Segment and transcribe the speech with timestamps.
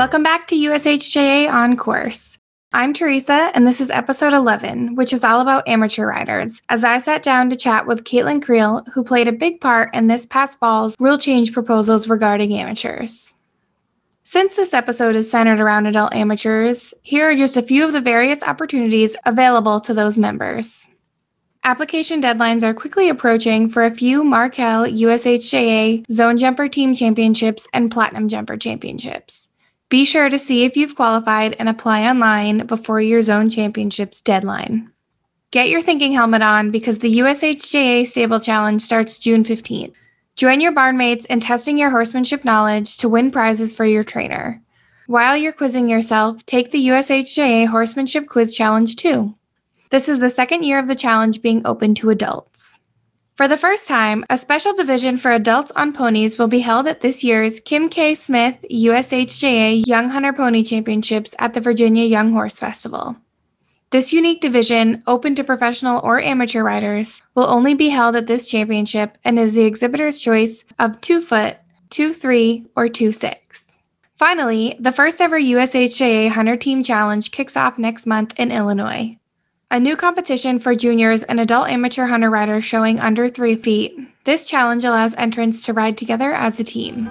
[0.00, 2.38] Welcome back to USHJA On Course.
[2.72, 6.96] I'm Teresa, and this is episode 11, which is all about amateur riders, as I
[6.96, 10.58] sat down to chat with Caitlin Creel, who played a big part in this past
[10.58, 13.34] fall's rule change proposals regarding amateurs.
[14.22, 18.00] Since this episode is centered around adult amateurs, here are just a few of the
[18.00, 20.88] various opportunities available to those members.
[21.62, 27.90] Application deadlines are quickly approaching for a few Markel USHJA Zone Jumper Team Championships and
[27.90, 29.50] Platinum Jumper Championships.
[29.90, 34.92] Be sure to see if you've qualified and apply online before your Zone Championships deadline.
[35.50, 39.92] Get your thinking helmet on because the USHJA Stable Challenge starts June 15th.
[40.36, 44.62] Join your barnmates in testing your horsemanship knowledge to win prizes for your trainer.
[45.08, 49.34] While you're quizzing yourself, take the USHJA Horsemanship Quiz Challenge too.
[49.90, 52.78] This is the second year of the challenge being open to adults.
[53.40, 57.00] For the first time, a special division for adults on ponies will be held at
[57.00, 58.14] this year's Kim K.
[58.14, 63.16] Smith USHJA Young Hunter Pony Championships at the Virginia Young Horse Festival.
[63.88, 68.46] This unique division, open to professional or amateur riders, will only be held at this
[68.46, 71.56] championship and is the exhibitor's choice of 2 foot,
[71.88, 73.78] 2 3, or 2 6.
[74.18, 79.18] Finally, the first ever USHJA Hunter Team Challenge kicks off next month in Illinois.
[79.72, 83.96] A new competition for juniors and adult amateur hunter riders showing under three feet.
[84.24, 87.04] This challenge allows entrants to ride together as a team.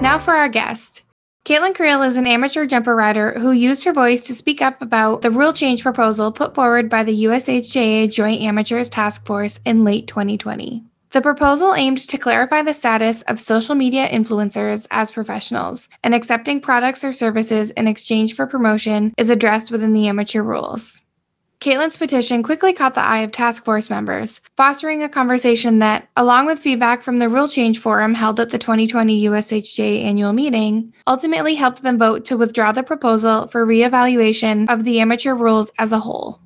[0.00, 1.02] Now for our guest.
[1.50, 5.22] Caitlin Creel is an amateur jumper rider who used her voice to speak up about
[5.22, 10.06] the rule change proposal put forward by the USHJA Joint Amateurs Task Force in late
[10.06, 10.84] 2020.
[11.10, 16.60] The proposal aimed to clarify the status of social media influencers as professionals, and accepting
[16.60, 21.02] products or services in exchange for promotion is addressed within the amateur rules.
[21.60, 26.46] Caitlin's petition quickly caught the eye of task force members, fostering a conversation that, along
[26.46, 31.54] with feedback from the Rule Change Forum held at the 2020 USHJA annual meeting, ultimately
[31.54, 35.98] helped them vote to withdraw the proposal for reevaluation of the amateur rules as a
[35.98, 36.40] whole.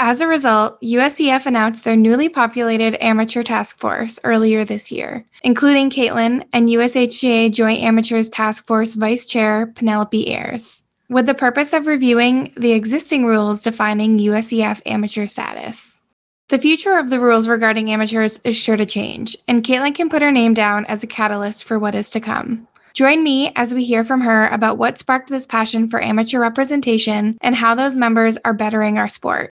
[0.00, 5.88] As a result, USEF announced their newly populated amateur task force earlier this year, including
[5.88, 11.86] Caitlin and USHJA Joint Amateurs Task Force Vice Chair Penelope Ayers with the purpose of
[11.86, 16.00] reviewing the existing rules defining USEF amateur status.
[16.48, 20.22] The future of the rules regarding amateurs is sure to change, and Caitlin can put
[20.22, 22.66] her name down as a catalyst for what is to come.
[22.94, 27.36] Join me as we hear from her about what sparked this passion for amateur representation
[27.42, 29.50] and how those members are bettering our sport.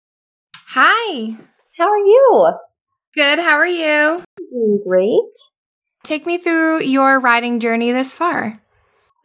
[0.55, 1.37] Hi.
[1.77, 2.53] How are you?
[3.15, 3.39] Good.
[3.39, 4.23] How are you?
[4.37, 5.37] Doing great.
[6.03, 8.59] Take me through your riding journey this far.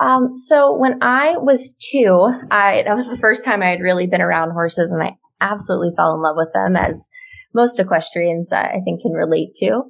[0.00, 4.06] Um, so when I was two, I that was the first time I had really
[4.06, 7.08] been around horses, and I absolutely fell in love with them, as
[7.54, 9.82] most equestrians uh, I think can relate to.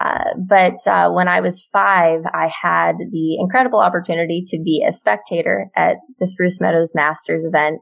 [0.00, 4.92] Uh, but uh, when I was five, I had the incredible opportunity to be a
[4.92, 7.80] spectator at the Spruce Meadows Masters event,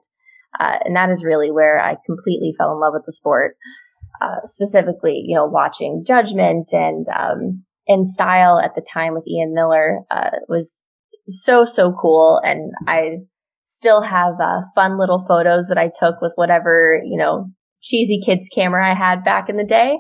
[0.58, 3.56] uh, and that is really where I completely fell in love with the sport.
[4.20, 9.54] Uh, specifically, you know, watching Judgment and um, in style at the time with Ian
[9.54, 10.82] Millar uh, was
[11.28, 12.40] so, so cool.
[12.42, 13.18] And I
[13.64, 17.50] still have uh, fun little photos that I took with whatever, you know,
[17.82, 19.98] cheesy kids camera I had back in the day.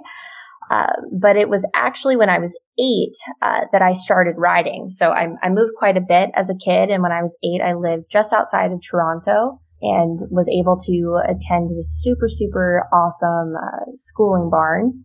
[0.70, 4.88] Uh, but it was actually when I was eight uh, that I started riding.
[4.90, 6.90] So I, I, moved quite a bit as a kid.
[6.90, 11.20] And when I was eight, I lived just outside of Toronto and was able to
[11.24, 15.04] attend the super, super awesome uh, schooling barn.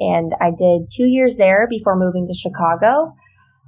[0.00, 3.14] And I did two years there before moving to Chicago.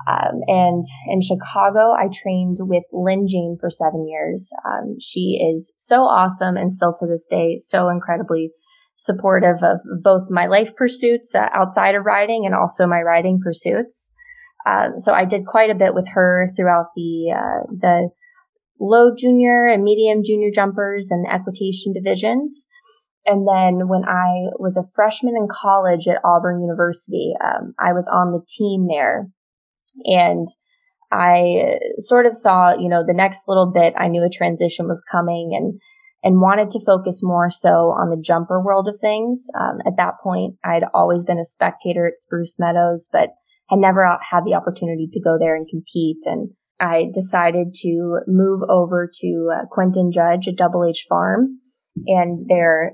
[0.06, 4.52] Um, and in Chicago, I trained with Lynn Jane for seven years.
[4.64, 8.52] Um, she is so awesome and still to this day so incredibly
[8.96, 14.12] supportive of both my life pursuits uh, outside of riding and also my riding pursuits.
[14.64, 18.08] Um, so I did quite a bit with her throughout the uh, the
[18.80, 22.68] low junior and medium junior jumpers and equitation divisions.
[23.24, 28.08] And then when I was a freshman in college at Auburn University, um, I was
[28.08, 29.30] on the team there
[30.04, 30.46] and
[31.12, 35.02] I sort of saw, you know, the next little bit, I knew a transition was
[35.10, 35.80] coming and,
[36.22, 39.46] and wanted to focus more so on the jumper world of things.
[39.58, 43.30] Um, at that point, I'd always been a spectator at Spruce Meadows, but
[43.68, 46.18] had never had the opportunity to go there and compete.
[46.24, 46.50] And
[46.80, 51.60] I decided to move over to uh, Quentin Judge at Double H Farm.
[52.06, 52.92] And they're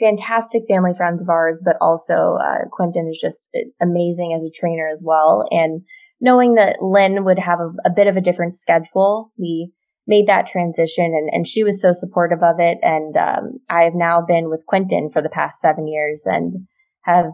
[0.00, 3.50] fantastic family friends of ours, but also uh, Quentin is just
[3.80, 5.44] amazing as a trainer as well.
[5.50, 5.82] And
[6.20, 9.72] knowing that Lynn would have a, a bit of a different schedule, we
[10.06, 12.78] made that transition and, and she was so supportive of it.
[12.82, 16.66] And, um, I have now been with Quentin for the past seven years and
[17.02, 17.26] have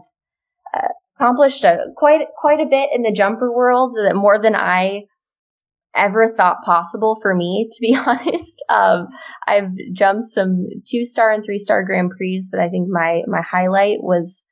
[0.75, 5.03] uh, accomplished a, quite, quite a bit in the jumper world, that more than I
[5.95, 8.63] ever thought possible for me, to be honest.
[8.69, 9.07] Um,
[9.47, 13.41] I've jumped some two star and three star Grand Prix, but I think my, my
[13.41, 14.45] highlight was,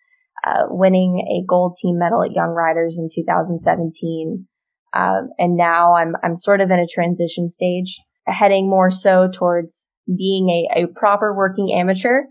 [0.46, 4.48] uh, winning a gold team medal at Young Riders in 2017.
[4.94, 9.92] Um, and now I'm, I'm sort of in a transition stage, heading more so towards
[10.08, 12.22] being a, a proper working amateur.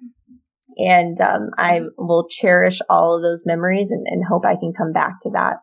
[0.78, 4.92] And, um, I will cherish all of those memories and, and hope I can come
[4.92, 5.56] back to that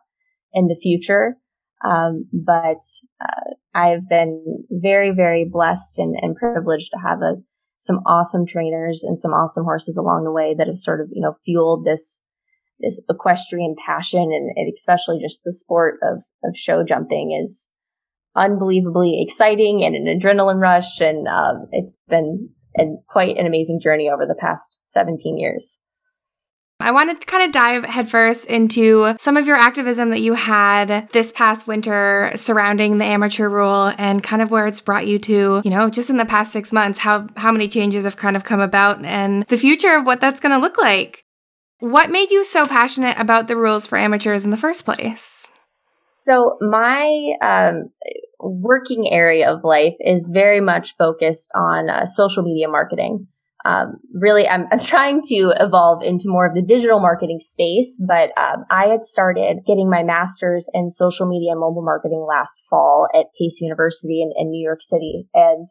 [0.52, 1.36] in the future.
[1.84, 2.80] Um, but
[3.20, 7.42] uh, I've been very, very blessed and, and privileged to have a,
[7.78, 11.20] some awesome trainers and some awesome horses along the way that have sort of, you
[11.20, 12.22] know, fueled this,
[12.82, 17.72] this equestrian passion and, especially just the sport of, of show jumping is
[18.34, 21.00] unbelievably exciting and an adrenaline rush.
[21.00, 25.80] And, um, it's been an, quite an amazing journey over the past 17 years.
[26.82, 31.08] I wanted to kind of dive headfirst into some of your activism that you had
[31.12, 35.62] this past winter surrounding the amateur rule and kind of where it's brought you to,
[35.64, 38.44] you know, just in the past six months, how, how many changes have kind of
[38.44, 41.21] come about and the future of what that's going to look like.
[41.82, 45.50] What made you so passionate about the rules for amateurs in the first place?
[46.12, 47.90] So my um,
[48.38, 53.26] working area of life is very much focused on uh, social media marketing
[53.64, 58.36] um, really I'm, I'm trying to evolve into more of the digital marketing space but
[58.36, 63.08] um, i had started getting my master's in social media and mobile marketing last fall
[63.14, 65.68] at pace university in, in new york city and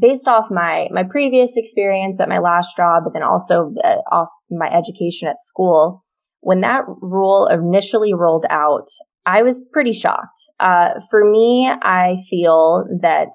[0.00, 4.28] based off my my previous experience at my last job but then also uh, off
[4.50, 6.04] my education at school
[6.40, 8.86] when that rule initially rolled out
[9.26, 13.32] i was pretty shocked uh, for me i feel that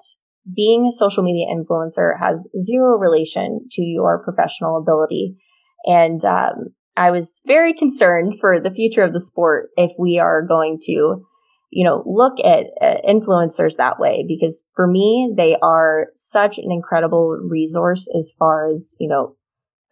[0.54, 5.36] being a social media influencer has zero relation to your professional ability.
[5.84, 10.46] And um, I was very concerned for the future of the sport if we are
[10.46, 11.24] going to,
[11.70, 16.70] you know, look at uh, influencers that way, because for me, they are such an
[16.70, 19.36] incredible resource as far as, you know,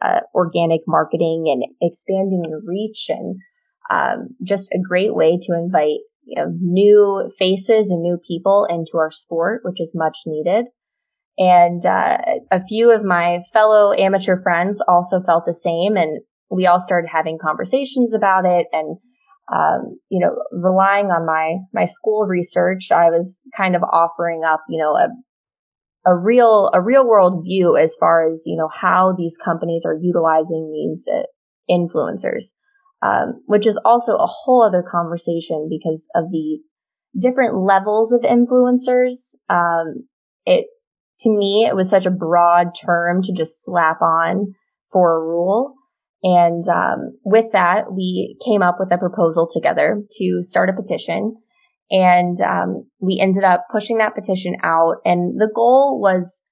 [0.01, 3.37] uh, organic marketing and expanding your reach and
[3.91, 8.99] um, just a great way to invite you know, new faces and new people into
[8.99, 10.67] our sport, which is much needed.
[11.39, 12.19] And uh,
[12.51, 17.09] a few of my fellow amateur friends also felt the same, and we all started
[17.13, 18.67] having conversations about it.
[18.73, 18.97] And
[19.55, 24.61] um, you know, relying on my my school research, I was kind of offering up,
[24.69, 25.09] you know, a
[26.11, 29.97] a real a real world view as far as you know how these companies are
[30.01, 31.23] utilizing these uh,
[31.71, 32.53] influencers
[33.03, 36.59] um, which is also a whole other conversation because of the
[37.19, 39.35] different levels of influencers.
[39.49, 40.09] Um,
[40.45, 40.67] it,
[41.21, 44.55] to me, it was such a broad term to just slap on
[44.91, 45.75] for a rule.
[46.29, 51.37] And um, with that, we came up with a proposal together to start a petition.
[51.89, 54.97] And um, we ended up pushing that petition out.
[55.05, 56.45] And the goal was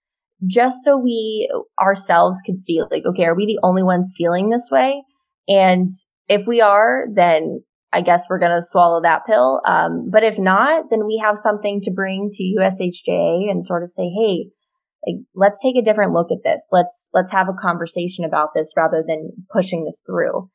[0.47, 1.50] just so we
[1.81, 5.02] ourselves could see, like, okay, are we the only ones feeling this way?
[5.49, 5.90] And
[6.28, 9.61] if we are, then I guess we're going to swallow that pill.
[9.66, 13.90] Um, but if not, then we have something to bring to USHJA and sort of
[13.90, 14.50] say, hey,
[15.06, 16.68] like, let's take a different look at this.
[16.73, 20.49] Let's let's have a conversation about this rather than pushing this through.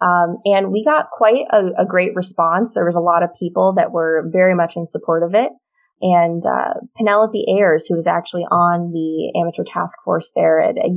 [0.00, 2.74] Um, and we got quite a, a, great response.
[2.74, 5.52] There was a lot of people that were very much in support of it.
[6.00, 10.90] And uh, Penelope Ayers, who was actually on the amateur task force there at, at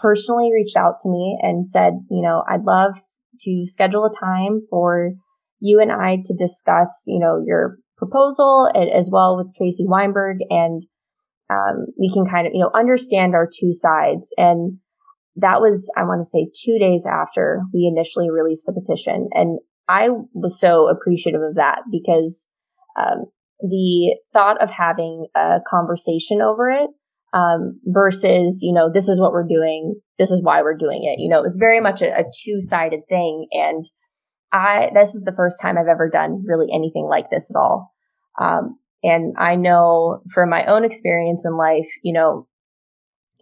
[0.00, 3.00] personally reached out to me and said, you know, I'd love
[3.42, 5.12] to schedule a time for
[5.60, 10.82] you and I to discuss, you know, your proposal as well with Tracy Weinberg and
[11.50, 14.32] um, we can kind of, you know, understand our two sides.
[14.36, 14.78] And
[15.36, 19.28] that was, I want to say two days after we initially released the petition.
[19.32, 22.50] And I was so appreciative of that because,
[22.98, 23.26] um,
[23.60, 26.88] the thought of having a conversation over it
[27.34, 30.00] um, versus, you know, this is what we're doing.
[30.18, 31.20] This is why we're doing it.
[31.20, 33.48] You know, it was very much a, a two sided thing.
[33.52, 33.84] And
[34.52, 37.92] I, this is the first time I've ever done really anything like this at all.
[38.40, 42.46] Um, and I know from my own experience in life, you know,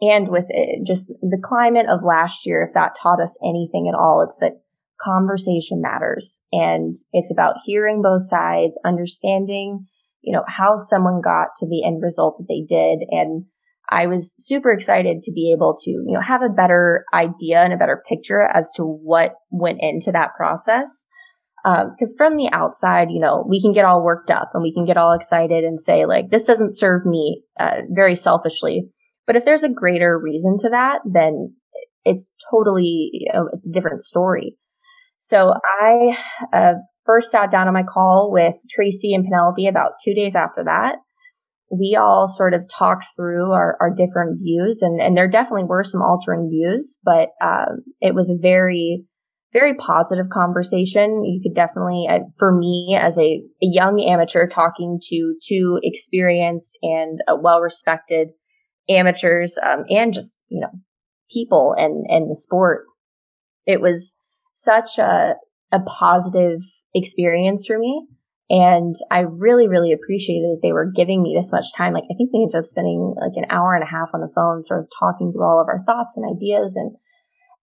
[0.00, 3.98] and with it, just the climate of last year, if that taught us anything at
[3.98, 4.60] all, it's that
[5.00, 9.86] conversation matters and it's about hearing both sides, understanding,
[10.20, 13.44] you know, how someone got to the end result that they did and
[13.90, 17.72] I was super excited to be able to, you know, have a better idea and
[17.72, 21.08] a better picture as to what went into that process.
[21.64, 24.72] Because um, from the outside, you know, we can get all worked up and we
[24.72, 28.88] can get all excited and say, like, this doesn't serve me uh, very selfishly.
[29.26, 31.54] But if there's a greater reason to that, then
[32.04, 34.56] it's totally, you know, it's a different story.
[35.16, 36.16] So I
[36.52, 36.74] uh,
[37.04, 40.96] first sat down on my call with Tracy and Penelope about two days after that.
[41.70, 45.82] We all sort of talked through our, our different views and, and there definitely were
[45.82, 49.04] some altering views, but um, it was very,
[49.52, 51.24] very positive conversation.
[51.24, 56.78] You could definitely, uh, for me as a, a, young amateur talking to two experienced
[56.82, 58.28] and uh, well respected
[58.88, 60.70] amateurs um, and just, you know,
[61.30, 62.84] people and, and the sport,
[63.66, 64.18] it was
[64.54, 65.34] such a,
[65.72, 66.60] a positive
[66.94, 68.06] experience for me.
[68.50, 71.92] And I really, really appreciated that they were giving me this much time.
[71.92, 74.32] Like, I think we ended up spending like an hour and a half on the
[74.34, 76.74] phone, sort of talking through all of our thoughts and ideas.
[76.74, 76.96] And,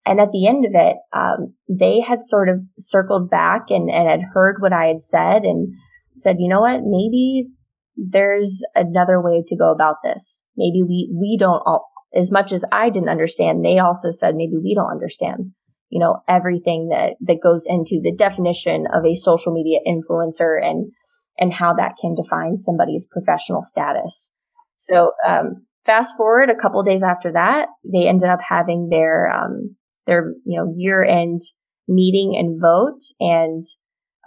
[0.05, 4.07] and at the end of it, um, they had sort of circled back and, and
[4.07, 5.73] had heard what I had said and
[6.15, 7.47] said, you know what, maybe
[7.95, 10.45] there's another way to go about this.
[10.55, 14.57] Maybe we, we don't all, as much as I didn't understand, they also said, maybe
[14.61, 15.51] we don't understand
[15.89, 20.91] you know, everything that, that goes into the definition of a social media influencer and,
[21.37, 24.33] and how that can define somebody's professional status.
[24.75, 29.75] So, um, fast forward a couple days after that, they ended up having their, um,
[30.05, 31.41] their, you know, year end
[31.87, 32.99] meeting and vote.
[33.19, 33.63] And,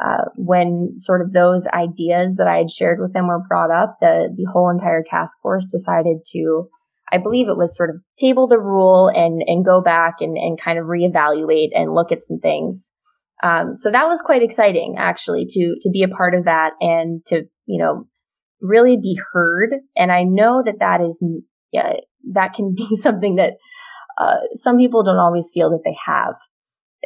[0.02, 3.97] uh, when sort of those ideas that I had shared with them were brought up,
[4.00, 6.68] the, the whole entire task force decided to
[7.12, 10.61] I believe it was sort of table the rule and, and go back and, and
[10.61, 12.92] kind of reevaluate and look at some things.
[13.42, 17.25] Um, so that was quite exciting actually to, to be a part of that and
[17.26, 18.06] to, you know,
[18.61, 19.75] really be heard.
[19.97, 21.25] And I know that that is,
[21.73, 21.94] yeah,
[22.32, 23.54] that can be something that,
[24.18, 26.34] uh, some people don't always feel that they have.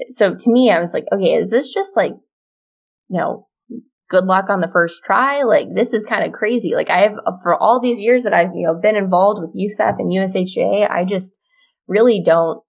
[0.09, 2.13] So to me, I was like, okay, is this just like,
[3.09, 3.47] you know,
[4.13, 5.43] good luck on the first try.
[5.43, 6.75] Like this is kind of crazy.
[6.77, 9.97] Like I have for all these years that I've, you know, been involved with USEF
[9.99, 11.35] and USHA, I just
[11.89, 12.63] really don't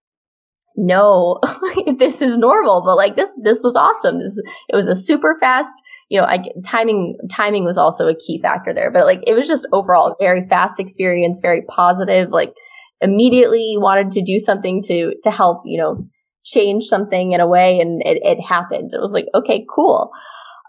[0.75, 4.19] know if this is normal, but like this, this was awesome.
[4.19, 5.75] This, it was a super fast,
[6.09, 9.47] you know, I timing, timing was also a key factor there, but like it was
[9.47, 12.53] just overall very fast experience, very positive, like
[13.03, 16.07] immediately wanted to do something to, to help, you know,
[16.43, 18.91] change something in a way and it, it happened.
[18.93, 20.11] It was like, okay, cool.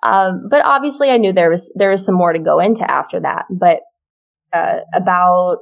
[0.03, 3.21] Um, but obviously I knew there was, there was some more to go into after
[3.21, 3.45] that.
[3.51, 3.81] But,
[4.53, 5.59] uh, about,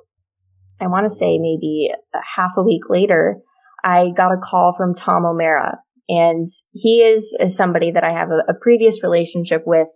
[0.80, 3.38] I want to say maybe a half a week later,
[3.84, 8.30] I got a call from Tom O'Mara and he is, is somebody that I have
[8.30, 9.88] a, a previous relationship with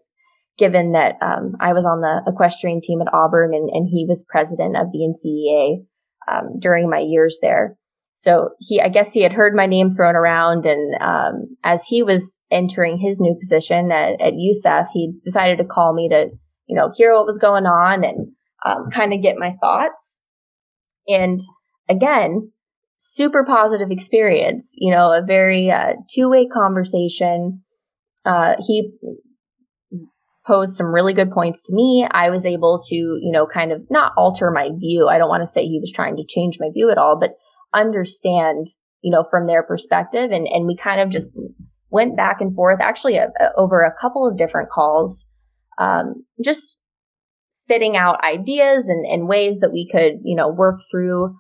[0.59, 4.26] given that um, I was on the equestrian team at Auburn and, and he was
[4.28, 5.85] president of the NCEA
[6.30, 7.76] um, during my years there.
[8.14, 10.64] So he, I guess he had heard my name thrown around.
[10.64, 15.64] And, um, as he was entering his new position at, at USEF, he decided to
[15.64, 16.30] call me to,
[16.66, 18.28] you know, hear what was going on and,
[18.64, 20.25] um, kind of get my thoughts.
[21.06, 21.38] And
[21.90, 22.52] again,
[22.97, 27.62] super positive experience, you know, a very, uh, two way conversation.
[28.25, 28.92] Uh, he
[30.47, 32.07] posed some really good points to me.
[32.11, 35.09] I was able to, you know, kind of not alter my view.
[35.09, 37.33] I don't want to say he was trying to change my view at all, but
[37.75, 38.67] understand,
[39.03, 40.31] you know, from their perspective.
[40.31, 41.31] And, and we kind of just
[41.91, 45.29] went back and forth actually a, a, over a couple of different calls,
[45.79, 46.81] um, just
[47.50, 51.37] spitting out ideas and, and ways that we could, you know, work through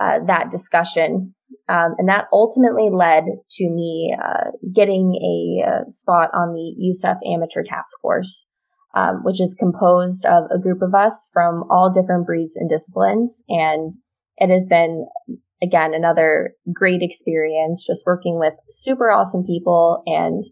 [0.00, 1.34] uh, that discussion.
[1.68, 7.18] Um, and that ultimately led to me uh, getting a, uh, spot on the USEF
[7.26, 8.48] Amateur Task Force,
[8.94, 13.44] um, which is composed of a group of us from all different breeds and disciplines.
[13.48, 13.94] And
[14.36, 15.06] it has been
[15.62, 20.42] again, another great experience just working with super awesome people and,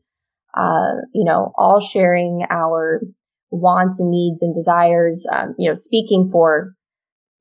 [0.57, 3.02] uh, you know, all sharing our
[3.50, 6.75] wants and needs and desires, um, you know, speaking for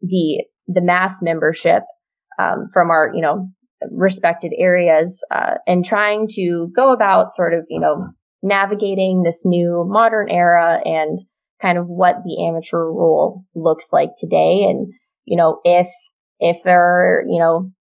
[0.02, 1.84] the, the mass membership,
[2.40, 3.50] um, from our, you know,
[3.92, 8.08] respected areas, uh, and trying to go about sort of, you know,
[8.42, 11.18] navigating this new modern era and
[11.62, 14.66] kind of what the amateur role looks like today.
[14.70, 14.88] And,
[15.26, 15.88] you know, if
[16.40, 17.72] if there are, you know,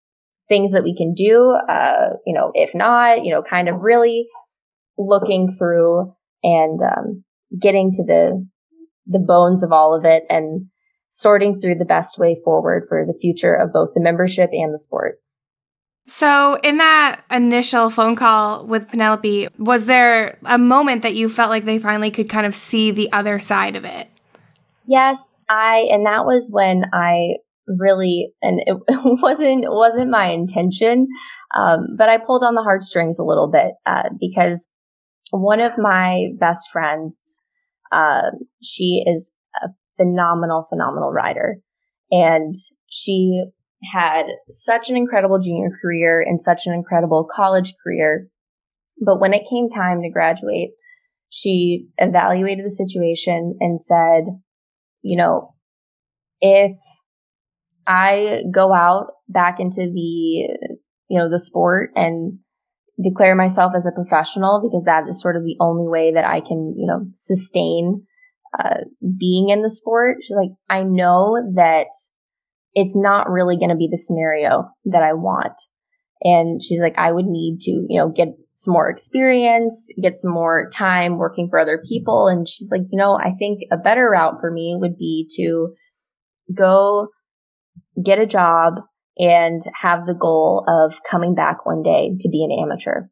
[0.48, 4.26] things that we can do, uh, you know, if not, you know, kind of really
[4.96, 6.12] looking through
[6.42, 7.24] and um,
[7.60, 8.46] getting to the
[9.06, 10.66] the bones of all of it and
[11.10, 14.78] sorting through the best way forward for the future of both the membership and the
[14.78, 15.20] sport.
[16.06, 21.50] So, in that initial phone call with Penelope, was there a moment that you felt
[21.50, 24.08] like they finally could kind of see the other side of it?
[24.86, 27.34] Yes, I, and that was when I
[27.66, 28.78] really, and it,
[29.20, 31.08] wasn't wasn't my intention,
[31.54, 34.66] um, but I pulled on the heartstrings a little bit uh, because
[35.30, 37.44] one of my best friends,
[37.92, 38.30] uh,
[38.62, 41.56] she is a phenomenal, phenomenal rider.
[42.10, 42.54] And
[42.88, 43.44] she
[43.92, 48.28] had such an incredible junior career and such an incredible college career.
[49.04, 50.70] But when it came time to graduate,
[51.30, 54.24] she evaluated the situation and said,
[55.02, 55.54] you know,
[56.40, 56.72] if
[57.86, 60.00] I go out back into the,
[61.08, 62.38] you know, the sport and
[63.02, 66.40] declare myself as a professional because that is sort of the only way that I
[66.40, 68.06] can, you know, sustain
[68.58, 68.84] uh,
[69.18, 70.18] being in the sport.
[70.22, 71.88] She's like, I know that
[72.74, 75.60] it's not really going to be the scenario that I want.
[76.22, 80.32] And she's like, I would need to, you know, get some more experience, get some
[80.32, 82.26] more time working for other people.
[82.26, 85.74] And she's like, you know, I think a better route for me would be to
[86.52, 87.08] go
[88.02, 88.74] get a job
[89.16, 93.08] and have the goal of coming back one day to be an amateur.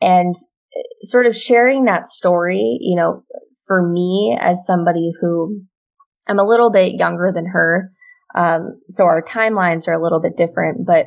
[0.00, 3.24] And uh, sort of sharing that story, you know,
[3.68, 5.62] for me as somebody who
[6.26, 7.92] I'm a little bit younger than her.
[8.34, 11.06] Um, so our timelines are a little bit different, but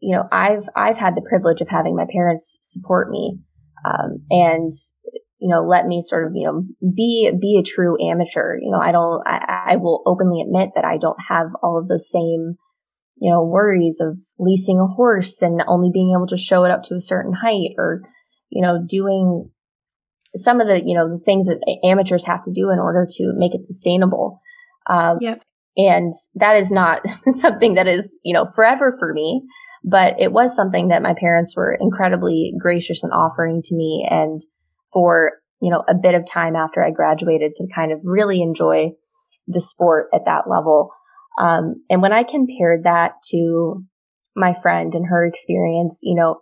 [0.00, 3.38] you know, I've, I've had the privilege of having my parents support me,
[3.84, 4.72] um, and,
[5.38, 8.56] you know, let me sort of, you know, be, be a true amateur.
[8.60, 11.86] You know, I don't, I, I will openly admit that I don't have all of
[11.86, 12.56] those same,
[13.20, 16.82] you know, worries of leasing a horse and only being able to show it up
[16.84, 18.02] to a certain height or,
[18.50, 19.50] you know, doing
[20.36, 23.32] some of the, you know, the things that amateurs have to do in order to
[23.34, 24.40] make it sustainable.
[24.86, 25.42] Um, yep.
[25.76, 27.02] And that is not
[27.36, 29.42] something that is, you know, forever for me,
[29.84, 34.06] but it was something that my parents were incredibly gracious in offering to me.
[34.08, 34.40] And
[34.92, 38.92] for, you know, a bit of time after I graduated to kind of really enjoy
[39.46, 40.90] the sport at that level.
[41.38, 43.84] Um, and when I compared that to
[44.36, 46.40] my friend and her experience, you know,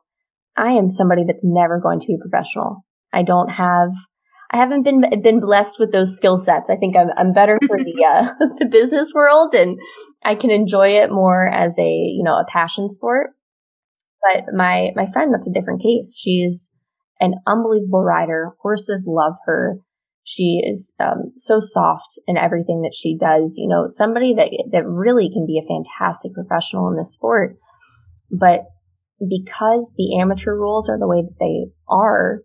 [0.57, 2.85] I am somebody that's never going to be professional.
[3.13, 3.91] I don't have,
[4.51, 6.71] I haven't been been blessed with those skill sets.
[6.71, 9.79] I think I'm I'm better for the uh, the business world, and
[10.25, 13.31] I can enjoy it more as a you know a passion sport.
[14.23, 16.19] But my my friend, that's a different case.
[16.21, 16.73] She's
[17.21, 18.53] an unbelievable rider.
[18.61, 19.79] Horses love her.
[20.25, 23.57] She is um, so soft in everything that she does.
[23.57, 27.57] You know, somebody that that really can be a fantastic professional in this sport.
[28.31, 28.67] But
[29.29, 32.43] because the amateur rules are the way that they are,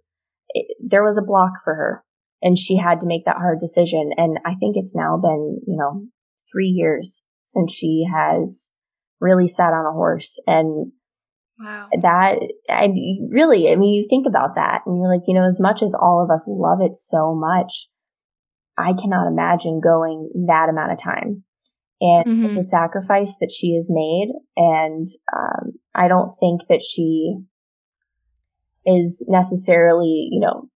[0.55, 2.03] it, there was a block for her
[2.41, 4.11] and she had to make that hard decision.
[4.17, 6.05] And I think it's now been, you know,
[6.51, 8.73] three years since she has
[9.19, 10.91] really sat on a horse and
[11.57, 11.87] Wow.
[12.01, 12.39] That,
[12.69, 12.89] I
[13.29, 15.95] really, I mean, you think about that and you're like, you know, as much as
[15.95, 17.87] all of us love it so much,
[18.77, 21.45] I cannot imagine going that amount of time
[22.01, 22.55] and mm-hmm.
[22.55, 24.33] the sacrifice that she has made.
[24.57, 27.37] And, um, I don't think that she
[28.86, 30.69] is necessarily, you know,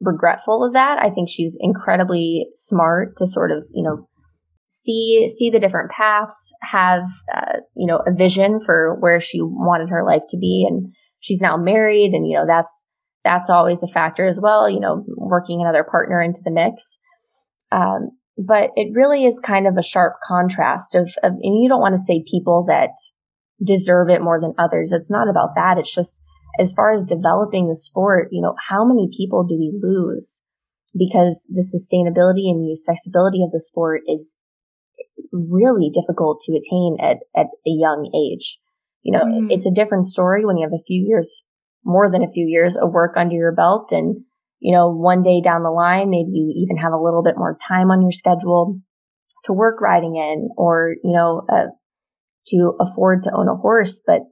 [0.00, 0.98] regretful of that.
[0.98, 4.08] I think she's incredibly smart to sort of, you know,
[4.68, 9.88] see see the different paths, have uh, you know a vision for where she wanted
[9.90, 12.86] her life to be, and she's now married, and you know that's
[13.24, 14.68] that's always a factor as well.
[14.68, 17.00] You know, working another partner into the mix.
[17.72, 21.80] Um, but it really is kind of a sharp contrast of, of and you don't
[21.80, 22.90] want to say people that
[23.64, 24.92] deserve it more than others.
[24.92, 25.78] It's not about that.
[25.78, 26.22] It's just
[26.58, 30.44] as far as developing the sport, you know, how many people do we lose?
[30.96, 34.36] Because the sustainability and the accessibility of the sport is
[35.32, 38.58] really difficult to attain at, at a young age.
[39.02, 39.46] You know, mm.
[39.50, 41.42] it's a different story when you have a few years,
[41.84, 43.92] more than a few years of work under your belt.
[43.92, 44.24] And,
[44.58, 47.56] you know, one day down the line, maybe you even have a little bit more
[47.68, 48.80] time on your schedule
[49.44, 51.66] to work riding in or, you know, uh,
[52.48, 54.02] to afford to own a horse.
[54.04, 54.22] But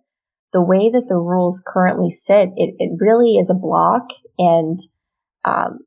[0.54, 4.08] the way that the rules currently sit, it, it really is a block.
[4.38, 4.78] And,
[5.44, 5.80] um,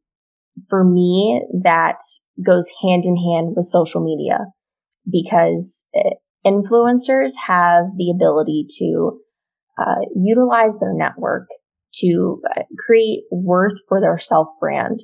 [0.69, 1.99] for me, that
[2.45, 4.47] goes hand in hand with social media
[5.09, 9.19] because eh, influencers have the ability to
[9.77, 11.47] uh, utilize their network
[11.93, 15.03] to uh, create worth for their self brand.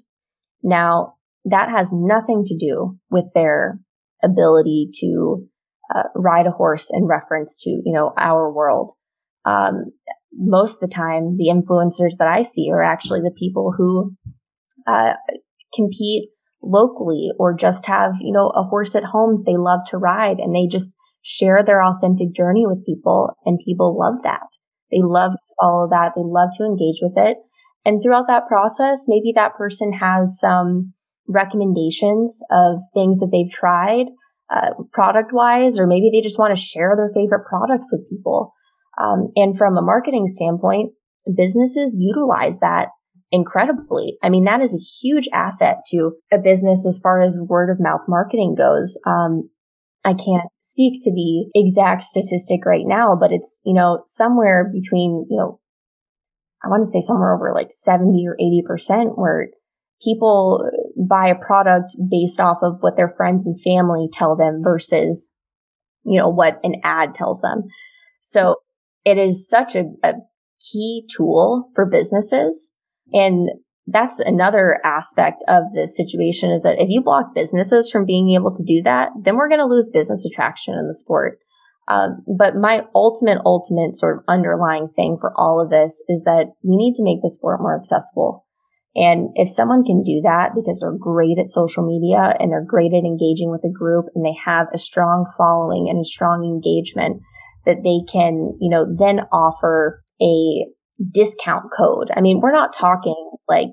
[0.62, 3.80] Now, that has nothing to do with their
[4.24, 5.48] ability to
[5.94, 8.92] uh, ride a horse in reference to, you know, our world.
[9.46, 9.92] Um,
[10.34, 14.16] most of the time, the influencers that I see are actually the people who
[14.88, 15.14] uh,
[15.74, 16.30] compete
[16.62, 20.56] locally or just have, you know, a horse at home they love to ride and
[20.56, 24.48] they just share their authentic journey with people and people love that.
[24.92, 26.14] They love all of that.
[26.16, 27.38] They love to engage with it.
[27.86, 30.94] And throughout that process, maybe that person has some
[31.28, 34.08] recommendations of things that they've tried,
[34.50, 38.54] uh, product wise, or maybe they just want to share their favorite products with people.
[39.02, 40.92] Um, and from a marketing standpoint,
[41.36, 42.90] businesses utilize that
[43.32, 44.18] incredibly.
[44.22, 47.80] I mean, that is a huge asset to a business as far as word of
[47.80, 49.00] mouth marketing goes.
[49.08, 49.50] Um,
[50.06, 55.26] I can't speak to the exact statistic right now, but it's, you know, somewhere between,
[55.30, 55.60] you know,
[56.64, 59.48] I want to say somewhere over like 70 or 80% where
[60.02, 60.70] people
[61.10, 65.36] buy a product based off of what their friends and family tell them versus,
[66.06, 67.64] you know, what an ad tells them.
[68.22, 68.58] So
[69.06, 70.14] it is such a, a
[70.72, 72.74] key tool for businesses.
[73.14, 73.50] And
[73.86, 78.56] that's another aspect of this situation is that if you block businesses from being able
[78.56, 81.40] to do that, then we're going to lose business attraction in the sport.
[81.90, 86.54] Um, but my ultimate, ultimate sort of underlying thing for all of this is that
[86.64, 88.46] we need to make the sport more accessible.
[88.96, 92.94] And if someone can do that because they're great at social media and they're great
[92.94, 97.22] at engaging with a group and they have a strong following and a strong engagement
[97.66, 100.66] that they can, you know, then offer a
[101.12, 102.10] discount code.
[102.16, 103.70] I mean, we're not talking like,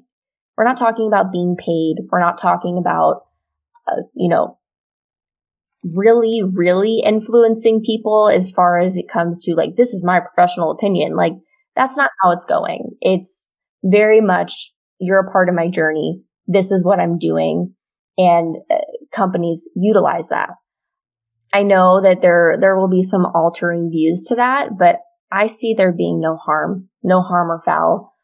[0.57, 1.97] we're not talking about being paid.
[2.11, 3.23] We're not talking about,
[3.89, 4.59] uh, you know,
[5.83, 10.71] really, really influencing people as far as it comes to like, this is my professional
[10.71, 11.17] opinion.
[11.17, 11.33] Like,
[11.77, 12.91] that's not how it's going.
[13.01, 16.23] It's very much, you're a part of my journey.
[16.47, 17.75] This is what I'm doing.
[18.19, 18.79] And uh,
[19.15, 20.51] companies utilize that.
[21.53, 25.01] I know that there, there will be some altering views to that, but
[25.33, 28.15] I see there being no harm, no harm or foul.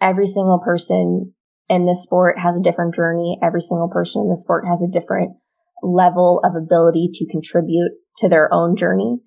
[0.00, 1.32] Every single person
[1.68, 3.38] in this sport has a different journey.
[3.42, 5.36] Every single person in the sport has a different
[5.82, 9.18] level of ability to contribute to their own journey.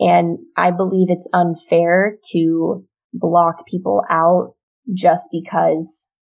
[0.00, 4.54] And I believe it's unfair to block people out
[4.94, 6.12] just because,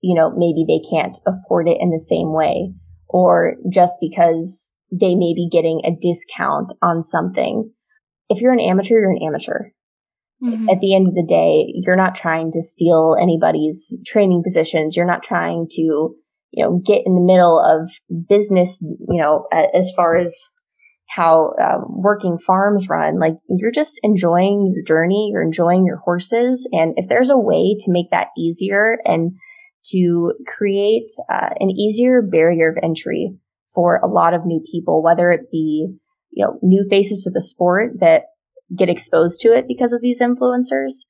[0.00, 2.74] you know, maybe they can't afford it in the same way
[3.08, 7.72] or just because they may be getting a discount on something.
[8.28, 9.70] If you're an amateur, you're an amateur.
[10.42, 10.68] Mm-hmm.
[10.68, 14.96] At the end of the day, you're not trying to steal anybody's training positions.
[14.96, 17.90] You're not trying to, you know, get in the middle of
[18.28, 20.44] business, you know, as far as
[21.08, 23.18] how um, working farms run.
[23.18, 25.30] Like you're just enjoying your journey.
[25.32, 26.68] You're enjoying your horses.
[26.72, 29.32] And if there's a way to make that easier and
[29.86, 33.36] to create uh, an easier barrier of entry
[33.74, 35.94] for a lot of new people, whether it be,
[36.30, 38.22] you know, new faces to the sport that
[38.76, 41.04] get exposed to it because of these influencers,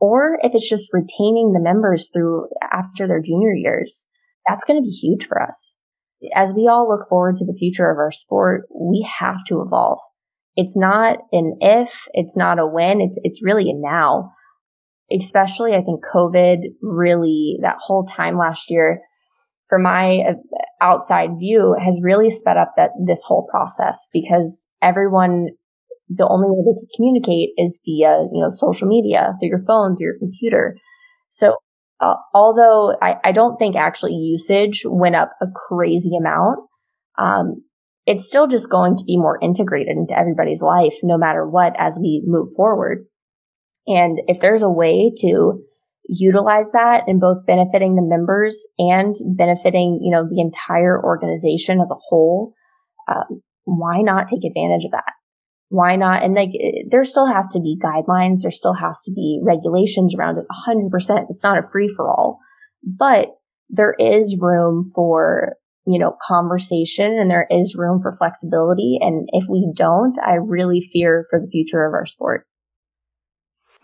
[0.00, 4.08] or if it's just retaining the members through after their junior years,
[4.46, 5.78] that's going to be huge for us.
[6.34, 9.98] As we all look forward to the future of our sport, we have to evolve.
[10.56, 14.32] It's not an if, it's not a when, it's, it's really a now.
[15.10, 19.00] Especially, I think COVID really, that whole time last year,
[19.68, 20.34] for my uh,
[20.80, 25.48] outside view, has really sped up that this whole process because everyone
[26.08, 29.96] the only way they can communicate is via, you know, social media, through your phone,
[29.96, 30.76] through your computer.
[31.28, 31.56] So,
[32.00, 36.60] uh, although I, I, don't think actually usage went up a crazy amount,
[37.18, 37.64] um,
[38.06, 41.98] it's still just going to be more integrated into everybody's life, no matter what, as
[42.00, 43.04] we move forward.
[43.86, 45.60] And if there's a way to
[46.08, 51.90] utilize that in both benefiting the members and benefiting, you know, the entire organization as
[51.92, 52.54] a whole,
[53.06, 55.12] um, why not take advantage of that?
[55.68, 56.22] why not?
[56.22, 56.50] And like,
[56.90, 58.42] there still has to be guidelines.
[58.42, 60.46] There still has to be regulations around it.
[60.68, 61.26] 100%.
[61.28, 62.38] It's not a free for all,
[62.82, 63.28] but
[63.68, 68.98] there is room for, you know, conversation and there is room for flexibility.
[69.00, 72.46] And if we don't, I really fear for the future of our sport.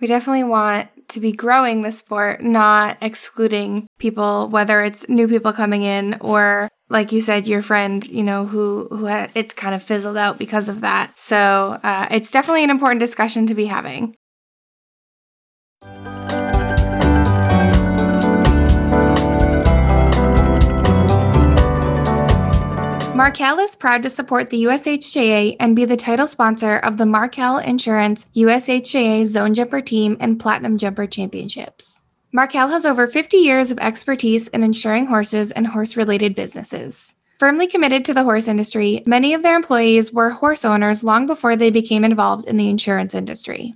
[0.00, 5.52] We definitely want to be growing the sport, not excluding people, whether it's new people
[5.52, 9.74] coming in or like you said, your friend, you know, who who ha- it's kind
[9.74, 11.18] of fizzled out because of that.
[11.18, 14.14] So uh, it's definitely an important discussion to be having.
[23.24, 27.56] Markel is proud to support the USHJA and be the title sponsor of the Markel
[27.56, 32.02] Insurance USHJA Zone Jumper Team and Platinum Jumper Championships.
[32.32, 37.14] Markel has over 50 years of expertise in insuring horses and horse related businesses.
[37.38, 41.56] Firmly committed to the horse industry, many of their employees were horse owners long before
[41.56, 43.72] they became involved in the insurance industry.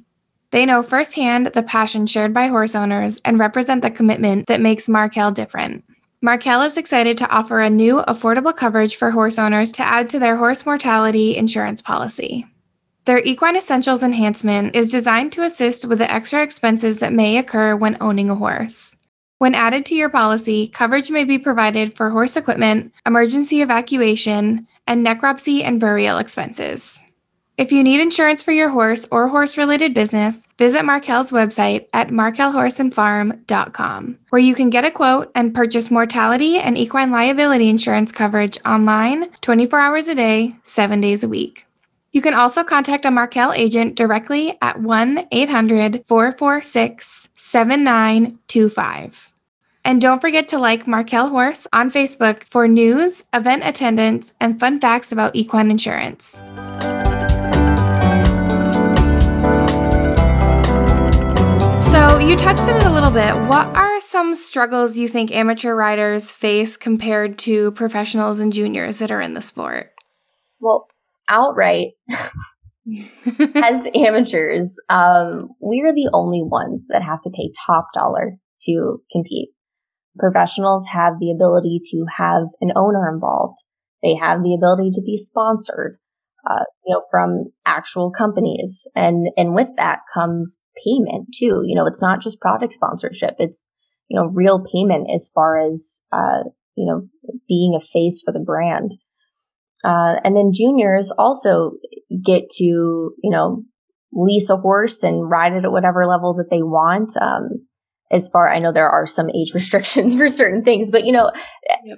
[0.50, 4.90] They know firsthand the passion shared by horse owners and represent the commitment that makes
[4.90, 5.84] Markel different.
[6.20, 10.18] Markel is excited to offer a new affordable coverage for horse owners to add to
[10.18, 12.44] their horse mortality insurance policy.
[13.04, 17.76] Their Equine Essentials enhancement is designed to assist with the extra expenses that may occur
[17.76, 18.96] when owning a horse.
[19.38, 25.06] When added to your policy, coverage may be provided for horse equipment, emergency evacuation, and
[25.06, 27.00] necropsy and burial expenses.
[27.58, 32.10] If you need insurance for your horse or horse related business, visit Markel's website at
[32.10, 38.58] markelhorseandfarm.com, where you can get a quote and purchase mortality and equine liability insurance coverage
[38.64, 41.66] online 24 hours a day, seven days a week.
[42.12, 49.32] You can also contact a Markel agent directly at 1 800 446 7925.
[49.84, 54.78] And don't forget to like Markel Horse on Facebook for news, event attendance, and fun
[54.78, 56.40] facts about equine insurance.
[62.28, 63.34] You touched on it a little bit.
[63.48, 69.10] What are some struggles you think amateur riders face compared to professionals and juniors that
[69.10, 69.92] are in the sport?
[70.60, 70.88] Well,
[71.26, 71.92] outright,
[73.54, 79.00] as amateurs, um, we are the only ones that have to pay top dollar to
[79.10, 79.48] compete.
[80.18, 83.56] Professionals have the ability to have an owner involved.
[84.02, 85.98] They have the ability to be sponsored
[86.48, 88.88] uh, you know, from actual companies.
[88.94, 91.62] And, and with that comes payment too.
[91.64, 93.34] You know, it's not just product sponsorship.
[93.38, 93.68] It's,
[94.08, 96.44] you know, real payment as far as, uh,
[96.76, 97.08] you know,
[97.48, 98.92] being a face for the brand.
[99.84, 101.72] Uh, and then juniors also
[102.24, 103.62] get to, you know,
[104.12, 107.12] lease a horse and ride it at whatever level that they want.
[107.20, 107.66] Um,
[108.10, 111.30] as far I know there are some age restrictions for certain things, but you know,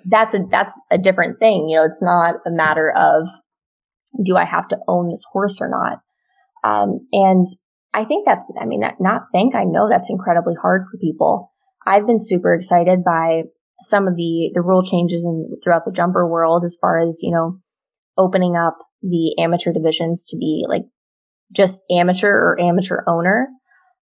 [0.05, 1.69] that's a that's a different thing.
[1.69, 3.29] You know, it's not a matter of
[4.25, 6.01] do I have to own this horse or not?
[6.63, 7.47] Um, and
[7.93, 11.53] I think that's, I mean, not think, I know that's incredibly hard for people.
[11.87, 13.43] I've been super excited by
[13.83, 17.33] some of the, the rule changes in throughout the jumper world as far as, you
[17.33, 17.59] know,
[18.17, 20.83] opening up the amateur divisions to be like
[21.53, 23.49] just amateur or amateur owner.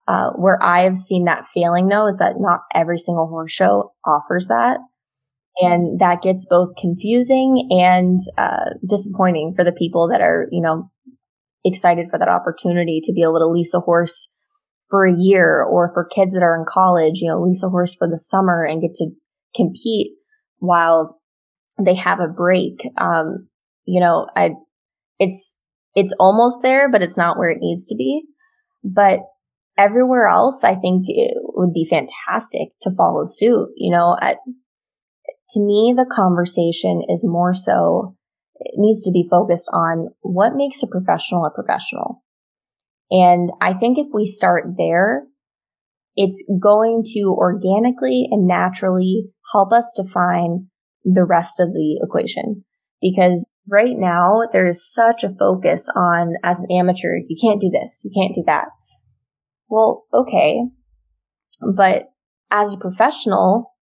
[0.08, 4.46] Uh, where I've seen that failing though is that not every single horse show offers
[4.48, 4.78] that.
[5.58, 10.90] And that gets both confusing and uh, disappointing for the people that are, you know,
[11.66, 14.30] excited for that opportunity to be able to lease a horse
[14.88, 17.94] for a year or for kids that are in college, you know, lease a horse
[17.94, 19.10] for the summer and get to
[19.54, 20.12] compete
[20.58, 21.20] while
[21.78, 22.80] they have a break.
[22.96, 23.48] Um,
[23.84, 24.52] you know, I,
[25.18, 25.60] it's,
[25.94, 28.22] it's almost there, but it's not where it needs to be.
[28.84, 29.20] But
[29.76, 33.70] everywhere else, I think it would be fantastic to follow suit.
[33.76, 34.16] You know,
[35.50, 38.16] to me, the conversation is more so,
[38.60, 42.22] it needs to be focused on what makes a professional a professional.
[43.10, 45.26] And I think if we start there,
[46.16, 50.68] it's going to organically and naturally help us define
[51.04, 52.64] the rest of the equation.
[53.00, 58.02] Because right now there's such a focus on as an amateur, you can't do this,
[58.04, 58.66] you can't do that.
[59.68, 60.62] Well, okay.
[61.74, 62.04] But
[62.50, 63.74] as a professional,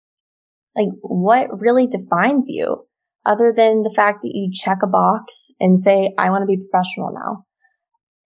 [0.76, 2.88] like, what really defines you
[3.26, 6.58] other than the fact that you check a box and say, I want to be
[6.58, 7.46] professional now?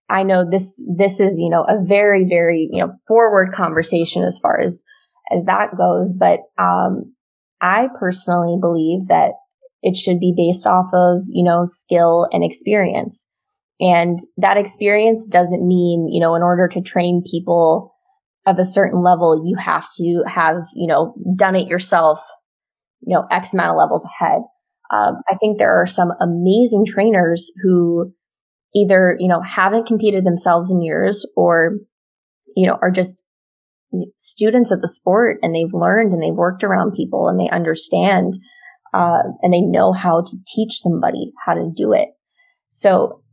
[0.09, 4.39] I know this, this is, you know, a very, very, you know, forward conversation as
[4.39, 4.83] far as,
[5.31, 6.15] as that goes.
[6.17, 7.13] But, um,
[7.59, 9.31] I personally believe that
[9.81, 13.29] it should be based off of, you know, skill and experience.
[13.79, 17.93] And that experience doesn't mean, you know, in order to train people
[18.45, 22.21] of a certain level, you have to have, you know, done it yourself
[23.01, 24.41] you know, X amount of levels ahead.
[24.91, 28.13] Um, I think there are some amazing trainers who
[28.75, 31.77] either, you know, haven't competed themselves in years or,
[32.55, 33.23] you know, are just
[34.17, 38.33] students of the sport and they've learned and they've worked around people and they understand,
[38.93, 42.09] uh, and they know how to teach somebody how to do it.
[42.69, 43.23] So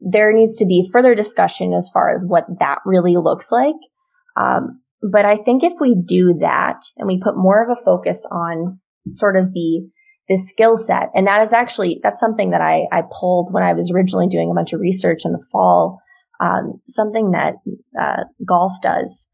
[0.00, 3.74] there needs to be further discussion as far as what that really looks like.
[4.36, 8.26] Um, but I think if we do that and we put more of a focus
[8.30, 9.88] on sort of the
[10.30, 13.72] the skill set, and that is actually that's something that I I pulled when I
[13.72, 16.00] was originally doing a bunch of research in the fall.
[16.40, 17.54] Um, something that
[18.00, 19.30] uh, golf does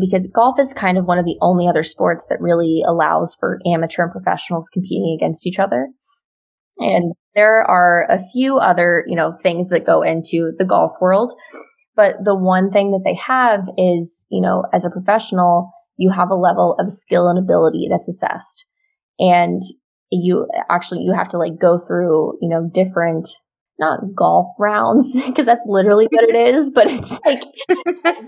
[0.00, 3.60] because golf is kind of one of the only other sports that really allows for
[3.66, 5.88] amateur and professionals competing against each other.
[6.78, 11.32] And there are a few other, you know, things that go into the golf world.
[11.94, 16.30] But the one thing that they have is, you know, as a professional, you have
[16.30, 18.64] a level of skill and ability that's assessed.
[19.18, 19.60] And
[20.10, 23.28] you actually, you have to like go through, you know, different,
[23.78, 27.42] not golf rounds, because that's literally what it is, but it's like,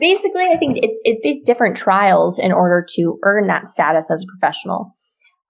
[0.01, 4.39] basically, I think it's, it's different trials in order to earn that status as a
[4.39, 4.97] professional.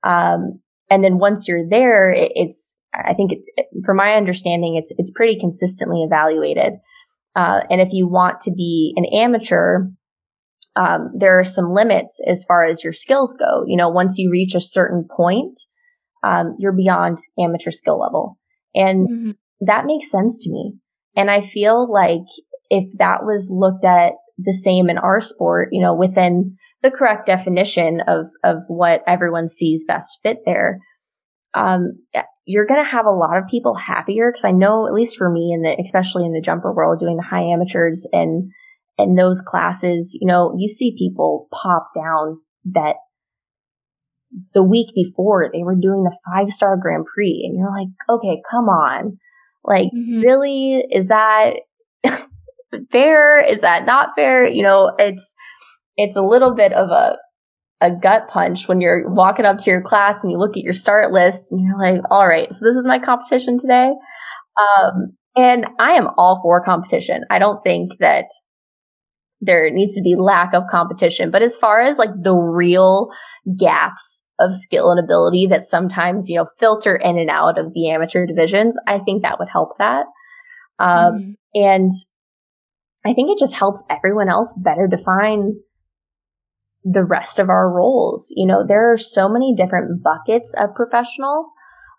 [0.03, 4.93] Um, and then once you're there, it, it's, I think it's, from my understanding, it's,
[4.99, 6.75] it's pretty consistently evaluated.
[7.37, 9.87] Uh, and if you want to be an amateur,
[10.77, 13.65] um, there are some limits as far as your skills go.
[13.67, 15.61] You know, once you reach a certain point,
[16.23, 18.39] um, you're beyond amateur skill level.
[18.75, 19.31] And mm-hmm.
[19.67, 20.75] that makes sense to me
[21.17, 22.27] And I feel like
[22.71, 27.27] if that was looked at the same in our sport, you know, within the correct
[27.27, 30.79] definition of, of what everyone sees best fit there,
[31.53, 31.99] um,
[32.47, 34.33] you're going to have a lot of people happier.
[34.33, 37.17] Cause I know, at least for me, in the, especially in the jumper world, doing
[37.17, 38.51] the high amateurs and,
[38.97, 42.41] and those classes, you know, you see people pop down
[42.73, 42.95] that
[44.55, 48.41] the week before they were doing the five star Grand Prix and you're like, okay,
[48.51, 49.19] come on.
[49.65, 50.21] Like, mm-hmm.
[50.21, 50.85] really?
[50.91, 51.57] Is that
[52.91, 53.41] fair?
[53.41, 54.47] Is that not fair?
[54.47, 55.35] You know, it's,
[55.97, 57.17] it's a little bit of a,
[57.81, 60.73] a gut punch when you're walking up to your class and you look at your
[60.73, 63.91] start list and you're like, all right, so this is my competition today.
[64.61, 67.23] Um, and I am all for competition.
[67.31, 68.27] I don't think that
[69.41, 73.09] there needs to be lack of competition, but as far as like the real
[73.59, 77.91] gaps of skill and ability that sometimes, you know, filter in and out of the
[77.91, 80.07] amateur divisions, I think that would help that.
[80.79, 81.31] Um, mm-hmm.
[81.55, 81.91] and
[83.05, 85.55] I think it just helps everyone else better define
[86.85, 88.33] the rest of our roles.
[88.37, 91.51] You know, there are so many different buckets of professional,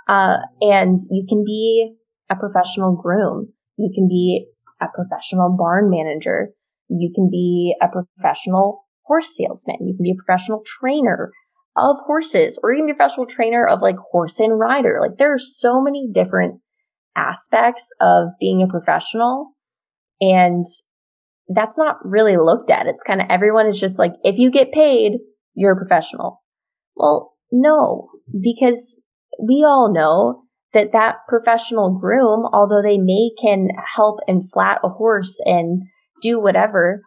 [0.07, 1.95] uh, and you can be
[2.29, 3.53] a professional groom.
[3.77, 4.47] You can be
[4.79, 6.49] a professional barn manager.
[6.89, 9.75] You can be a professional horse salesman.
[9.85, 11.33] You can be a professional trainer
[11.75, 14.99] of horses or you can be a professional trainer of like horse and rider.
[15.01, 16.61] Like there are so many different
[17.13, 19.51] aspects of being a professional
[20.21, 20.65] and
[21.53, 22.87] that's not really looked at.
[22.87, 25.17] It's kind of everyone is just like, if you get paid,
[25.55, 26.41] you're a professional.
[26.95, 28.07] Well, no,
[28.41, 29.01] because
[29.45, 30.43] we all know
[30.73, 35.83] that that professional groom, although they may can help and flat a horse and
[36.21, 37.01] do whatever,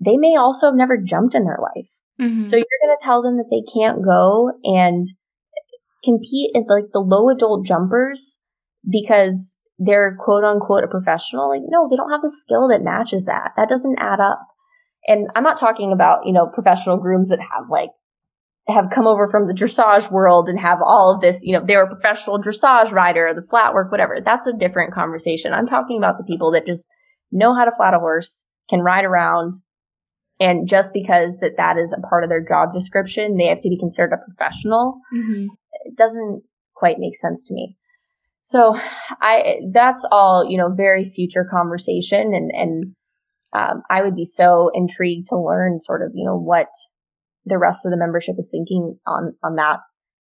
[0.00, 1.90] they may also have never jumped in their life.
[2.20, 2.42] Mm-hmm.
[2.42, 5.06] So you're going to tell them that they can't go and
[6.04, 8.40] compete in like the low adult jumpers
[8.88, 11.48] because they're quote unquote a professional.
[11.48, 13.52] Like, no, they don't have the skill that matches that.
[13.56, 14.40] That doesn't add up.
[15.06, 17.90] And I'm not talking about, you know, professional grooms that have like,
[18.66, 21.84] have come over from the dressage world and have all of this, you know, they're
[21.84, 24.20] a professional dressage rider, the flat work, whatever.
[24.24, 25.52] That's a different conversation.
[25.52, 26.88] I'm talking about the people that just
[27.30, 29.54] know how to flat a horse, can ride around,
[30.40, 33.68] and just because that that is a part of their job description, they have to
[33.68, 35.00] be considered a professional.
[35.14, 35.46] Mm-hmm.
[35.84, 36.42] It doesn't
[36.74, 37.76] quite make sense to me.
[38.42, 38.76] So
[39.22, 42.34] I, that's all, you know, very future conversation.
[42.34, 42.94] And, and,
[43.54, 46.68] um, I would be so intrigued to learn sort of, you know, what
[47.46, 49.78] the rest of the membership is thinking on, on that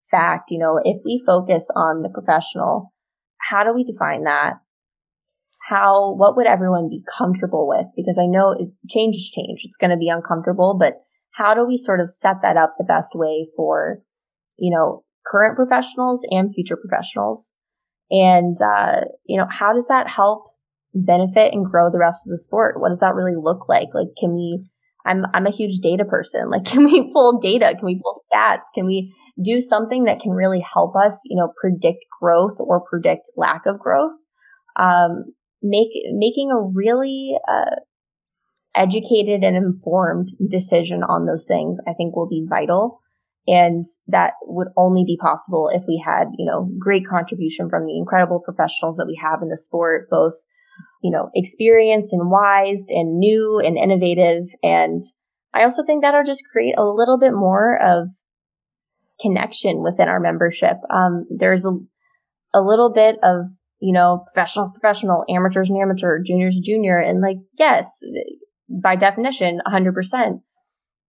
[0.10, 0.52] fact.
[0.52, 2.94] You know, if we focus on the professional,
[3.40, 4.54] how do we define that?
[5.64, 7.88] How, what would everyone be comfortable with?
[7.96, 9.62] Because I know it, change is change.
[9.64, 10.96] It's going to be uncomfortable, but
[11.32, 14.00] how do we sort of set that up the best way for,
[14.58, 17.54] you know, current professionals and future professionals?
[18.12, 20.52] And, uh, you know, how does that help
[20.94, 22.80] benefit and grow the rest of the sport?
[22.80, 23.88] What does that really look like?
[23.94, 24.70] Like, can we,
[25.06, 26.50] I'm, I'm a huge data person.
[26.50, 27.74] Like, can we pull data?
[27.74, 28.66] Can we pull stats?
[28.76, 33.32] Can we do something that can really help us, you know, predict growth or predict
[33.38, 34.12] lack of growth?
[34.76, 37.80] Um, make making a really uh,
[38.76, 43.00] educated and informed decision on those things, I think will be vital.
[43.46, 47.98] And that would only be possible if we had, you know, great contribution from the
[47.98, 50.34] incredible professionals that we have in the sport, both,
[51.02, 54.46] you know, experienced and wise and new and innovative.
[54.64, 55.02] And
[55.54, 58.08] I also think that'll just create a little bit more of
[59.22, 60.78] connection within our membership.
[60.90, 61.72] Um, there's a,
[62.54, 63.48] a little bit of
[63.84, 66.98] you know, professionals, professional, amateurs and amateur, juniors, junior.
[66.98, 68.02] And like, yes,
[68.70, 70.40] by definition, 100%.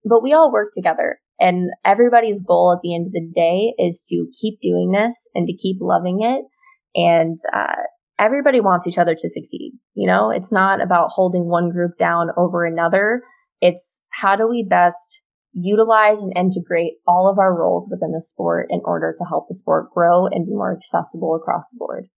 [0.04, 1.20] But we all work together.
[1.38, 5.46] And everybody's goal at the end of the day is to keep doing this and
[5.46, 6.44] to keep loving it.
[6.96, 7.82] And, uh,
[8.18, 9.74] everybody wants each other to succeed.
[9.94, 13.22] You know, it's not about holding one group down over another.
[13.60, 18.66] It's how do we best utilize and integrate all of our roles within the sport
[18.70, 22.08] in order to help the sport grow and be more accessible across the board.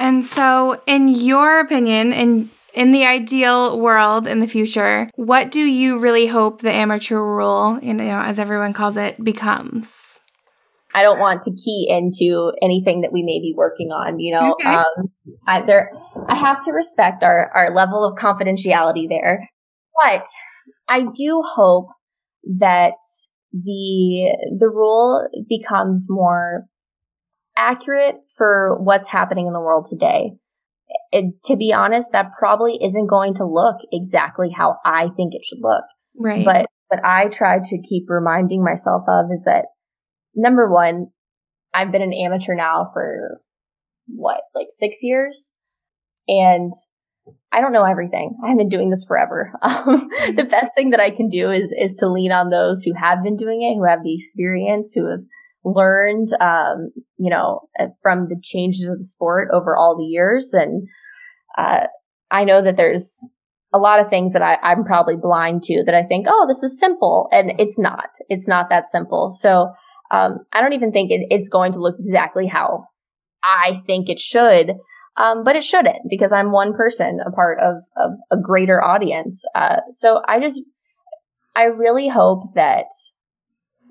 [0.00, 5.60] And so, in your opinion, in in the ideal world in the future, what do
[5.60, 10.22] you really hope the amateur rule, you know, as everyone calls it, becomes?
[10.94, 14.18] I don't want to key into anything that we may be working on.
[14.18, 14.74] You know, okay.
[14.74, 15.10] um,
[15.46, 15.92] I, there,
[16.26, 19.50] I have to respect our our level of confidentiality there,
[20.02, 20.26] but
[20.88, 21.88] I do hope
[22.58, 22.94] that
[23.52, 26.64] the the rule becomes more
[27.56, 30.32] accurate for what's happening in the world today.
[31.12, 35.44] It, to be honest, that probably isn't going to look exactly how I think it
[35.44, 35.84] should look.
[36.18, 36.42] Right.
[36.42, 39.66] But what I try to keep reminding myself of is that
[40.34, 41.08] number one,
[41.74, 43.42] I've been an amateur now for
[44.06, 45.54] what, like six years?
[46.26, 46.72] And
[47.52, 48.38] I don't know everything.
[48.42, 49.52] I have been doing this forever.
[49.62, 50.36] Um, mm-hmm.
[50.36, 53.22] the best thing that I can do is is to lean on those who have
[53.22, 55.20] been doing it, who have the experience, who have
[55.64, 60.52] learned, um, you know, uh, from the changes of the sport over all the years.
[60.54, 60.88] And
[61.58, 61.86] uh,
[62.30, 63.22] I know that there's
[63.72, 66.62] a lot of things that I, I'm probably blind to that I think, oh, this
[66.62, 68.08] is simple, and it's not.
[68.28, 69.30] It's not that simple.
[69.30, 69.72] So
[70.10, 72.86] um, I don't even think it, it's going to look exactly how
[73.44, 74.72] I think it should.
[75.16, 79.44] Um, but it shouldn't because I'm one person, a part of, of a greater audience.
[79.54, 80.62] Uh, so I just,
[81.54, 82.86] I really hope that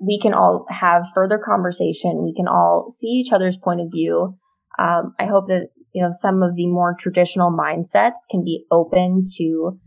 [0.00, 2.24] we can all have further conversation.
[2.24, 4.36] We can all see each other's point of view.
[4.78, 9.24] Um, I hope that, you know, some of the more traditional mindsets can be open
[9.36, 9.78] to, you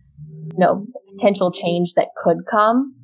[0.58, 2.96] know, potential change that could come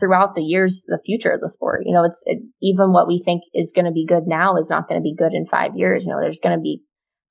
[0.00, 1.82] throughout the years, the future of the sport.
[1.84, 4.70] You know, it's it, even what we think is going to be good now is
[4.70, 6.06] not going to be good in five years.
[6.06, 6.82] You know, there's going to be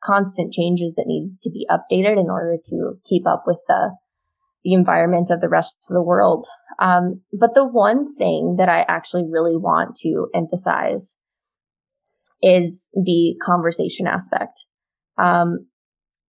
[0.03, 3.91] constant changes that need to be updated in order to keep up with the
[4.67, 6.45] the environment of the rest of the world.
[6.77, 11.21] Um, but the one thing that I actually really want to emphasize
[12.41, 14.65] is the conversation aspect.
[15.17, 15.67] Um,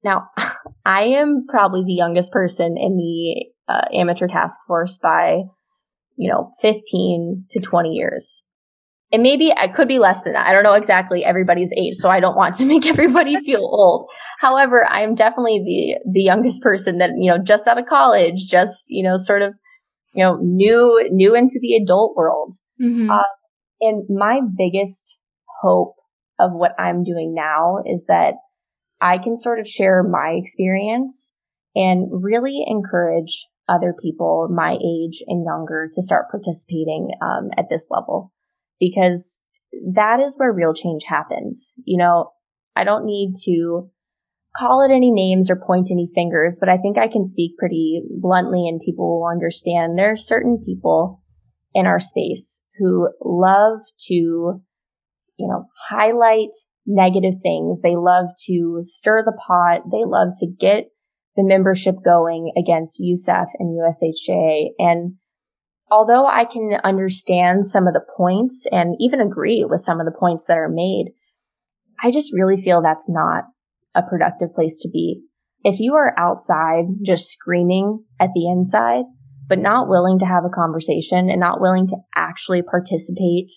[0.05, 0.29] now,
[0.87, 5.41] I am probably the youngest person in the uh, amateur task force by,
[6.17, 8.45] you know, 15 to 20 years
[9.11, 10.47] and maybe I could be less than that.
[10.47, 14.09] I don't know exactly everybody's age, so I don't want to make everybody feel old.
[14.39, 18.47] However, I am definitely the the youngest person that you know just out of college,
[18.49, 19.55] just you know sort of
[20.15, 22.55] you know new new into the adult world.
[22.81, 23.11] Mm-hmm.
[23.11, 23.23] Uh,
[23.81, 25.21] and my biggest
[25.63, 25.95] hope
[26.39, 28.35] of what I'm doing now is that
[29.01, 31.35] I can sort of share my experience
[31.75, 37.89] and really encourage other people my age and younger to start participating um, at this
[37.91, 38.33] level
[38.81, 39.43] because
[39.95, 41.75] that is where real change happens.
[41.85, 42.33] You know,
[42.77, 43.91] I don't need to
[44.57, 48.03] call it any names or point any fingers, but I think I can speak pretty
[48.21, 51.23] bluntly and people will understand there are certain people
[51.75, 54.61] in our space who love to, you
[55.39, 56.51] know, highlight
[56.87, 57.83] negative things.
[57.83, 59.83] They love to stir the pot.
[59.93, 60.87] They love to get
[61.37, 64.71] the membership going against USEF and USHJA.
[64.79, 65.15] And
[65.91, 70.19] although I can understand some of the points and even agree with some of the
[70.19, 71.13] points that are made,
[72.03, 73.45] I just really feel that's not
[73.95, 75.23] a productive place to be.
[75.65, 79.05] If you are outside just screaming at the inside,
[79.49, 83.51] but not willing to have a conversation and not willing to actually participate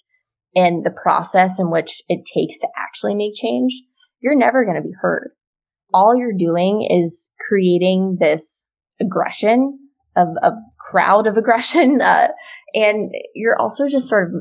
[0.53, 3.81] in the process in which it takes to actually make change,
[4.21, 5.31] you're never going to be heard.
[5.93, 8.69] All you're doing is creating this
[8.99, 9.80] aggression
[10.15, 11.99] of a crowd of aggression.
[12.11, 12.27] Uh,
[12.73, 14.33] and you're also just sort of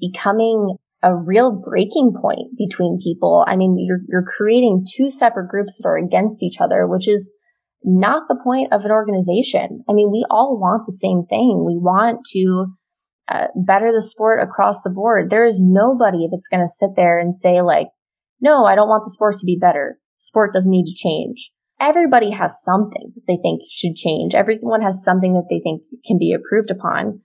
[0.00, 3.44] becoming a real breaking point between people.
[3.46, 7.32] I mean, you're, you're creating two separate groups that are against each other, which is
[7.82, 9.84] not the point of an organization.
[9.88, 11.64] I mean, we all want the same thing.
[11.66, 12.66] We want to
[13.28, 15.30] uh, better the sport across the board.
[15.30, 17.88] There is nobody that's going to sit there and say like,
[18.40, 19.98] no, I don't want the sport to be better.
[20.18, 21.50] Sport doesn't need to change
[21.80, 24.34] everybody has something that they think should change.
[24.34, 27.20] Everyone has something that they think can be improved upon.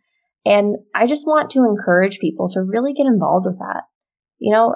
[0.45, 3.83] And I just want to encourage people to really get involved with that.
[4.39, 4.73] You know,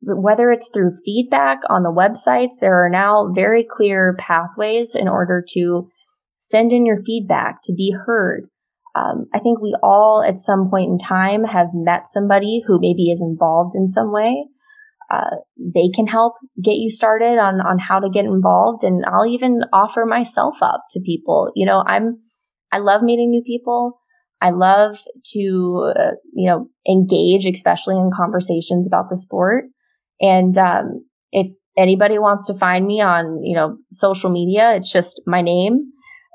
[0.00, 5.44] whether it's through feedback on the websites, there are now very clear pathways in order
[5.50, 5.88] to
[6.36, 8.48] send in your feedback to be heard.
[8.94, 13.10] Um, I think we all at some point in time have met somebody who maybe
[13.10, 14.46] is involved in some way
[15.14, 18.84] uh, they can help get you started on on how to get involved.
[18.84, 21.50] And I'll even offer myself up to people.
[21.54, 22.18] You know I'm
[22.72, 24.00] I love meeting new people.
[24.40, 24.96] I love
[25.32, 29.64] to uh, you know engage especially in conversations about the sport.
[30.20, 35.20] And um, if anybody wants to find me on you know social media it's just
[35.26, 35.90] my name.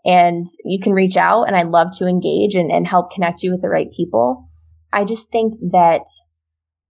[0.06, 3.52] And you can reach out and I love to engage and, and help connect you
[3.52, 4.50] with the right people.
[4.94, 6.06] I just think that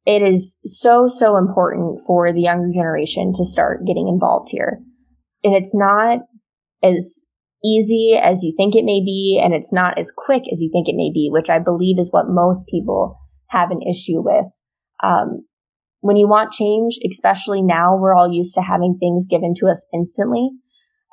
[0.06, 4.80] it is so, so important for the younger generation to start getting involved here.
[5.44, 6.20] And it's not
[6.82, 7.26] as
[7.64, 10.88] easy as you think it may be, and it's not as quick as you think
[10.88, 14.46] it may be, which I believe is what most people have an issue with.
[15.04, 15.46] Um,
[16.02, 19.88] when you want change, especially now, we're all used to having things given to us
[19.94, 20.50] instantly.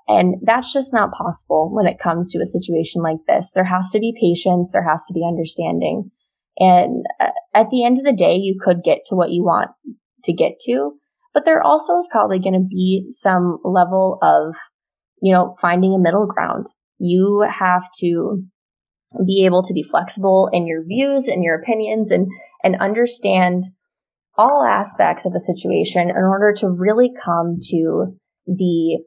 [0.09, 3.53] And that's just not possible when it comes to a situation like this.
[3.53, 4.71] There has to be patience.
[4.73, 6.13] There has to be understanding.
[6.59, 9.71] And uh, at the end of the day, you could get to what you want
[10.25, 10.93] to get to,
[11.35, 14.55] but there also is probably going to be some level of,
[15.21, 16.67] you know, finding a middle ground.
[16.99, 18.43] You have to
[19.27, 22.27] be able to be flexible in your views and your opinions and,
[22.65, 23.63] and understand
[24.37, 28.99] all aspects of the situation in order to really come to the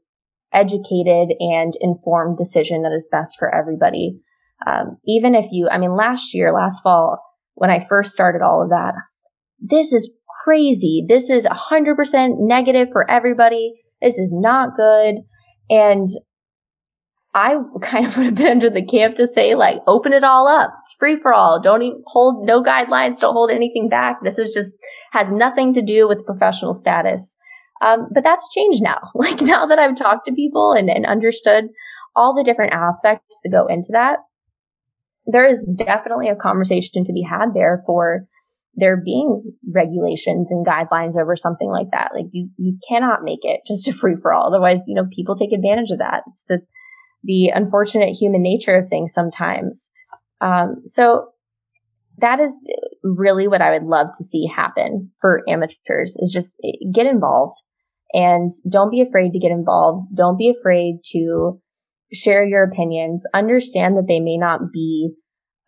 [0.52, 4.20] educated and informed decision that is best for everybody.
[4.66, 7.20] Um, even if you, I mean, last year, last fall,
[7.60, 8.94] when I first started all of that,
[9.60, 10.12] this is
[10.44, 11.06] crazy.
[11.08, 13.74] This is 100% negative for everybody.
[14.02, 15.16] This is not good.
[15.70, 16.08] And
[17.36, 20.48] I kind of would have been under the camp to say, like, open it all
[20.48, 20.74] up.
[20.84, 21.62] It's free for all.
[21.62, 23.20] Don't even hold no guidelines.
[23.20, 24.18] Don't hold anything back.
[24.24, 24.78] This is just
[25.12, 27.38] has nothing to do with professional status.
[27.82, 29.00] Um, but that's changed now.
[29.16, 31.66] Like now that I've talked to people and, and understood
[32.16, 34.20] all the different aspects that go into that,
[35.32, 38.26] there is definitely a conversation to be had there for
[38.76, 42.12] there being regulations and guidelines over something like that.
[42.14, 44.48] Like you, you cannot make it just a free for all.
[44.48, 46.24] Otherwise, you know, people take advantage of that.
[46.28, 46.62] It's the,
[47.24, 49.92] the unfortunate human nature of things sometimes.
[50.40, 51.30] Um, so
[52.20, 52.58] that is
[53.04, 56.58] really what I would love to see happen for amateurs is just
[56.94, 57.56] get involved
[58.14, 60.16] and don't be afraid to get involved.
[60.16, 61.62] Don't be afraid to
[62.14, 63.26] share your opinions.
[63.34, 65.12] Understand that they may not be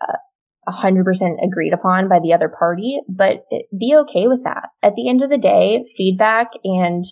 [0.01, 1.03] uh, 100%
[1.43, 3.45] agreed upon by the other party, but
[3.77, 4.69] be okay with that.
[4.81, 7.03] At the end of the day, feedback and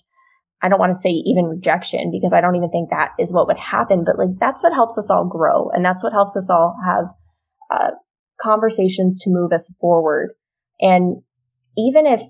[0.61, 3.47] I don't want to say even rejection because I don't even think that is what
[3.47, 5.69] would happen, but like that's what helps us all grow.
[5.69, 7.05] And that's what helps us all have
[7.71, 7.91] uh,
[8.41, 10.34] conversations to move us forward.
[10.82, 11.21] And
[11.77, 12.21] even if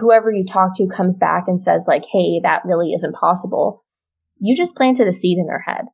[0.00, 3.84] whoever you talk to comes back and says like, Hey, that really isn't possible.
[4.40, 5.84] You just planted a seed in their head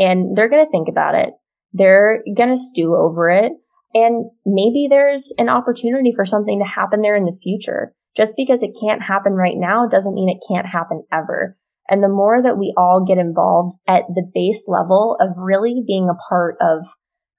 [0.00, 1.34] and they're going to think about it.
[1.72, 3.52] They're going to stew over it.
[3.92, 7.94] And maybe there's an opportunity for something to happen there in the future.
[8.16, 11.56] Just because it can't happen right now doesn't mean it can't happen ever.
[11.88, 16.08] And the more that we all get involved at the base level of really being
[16.08, 16.86] a part of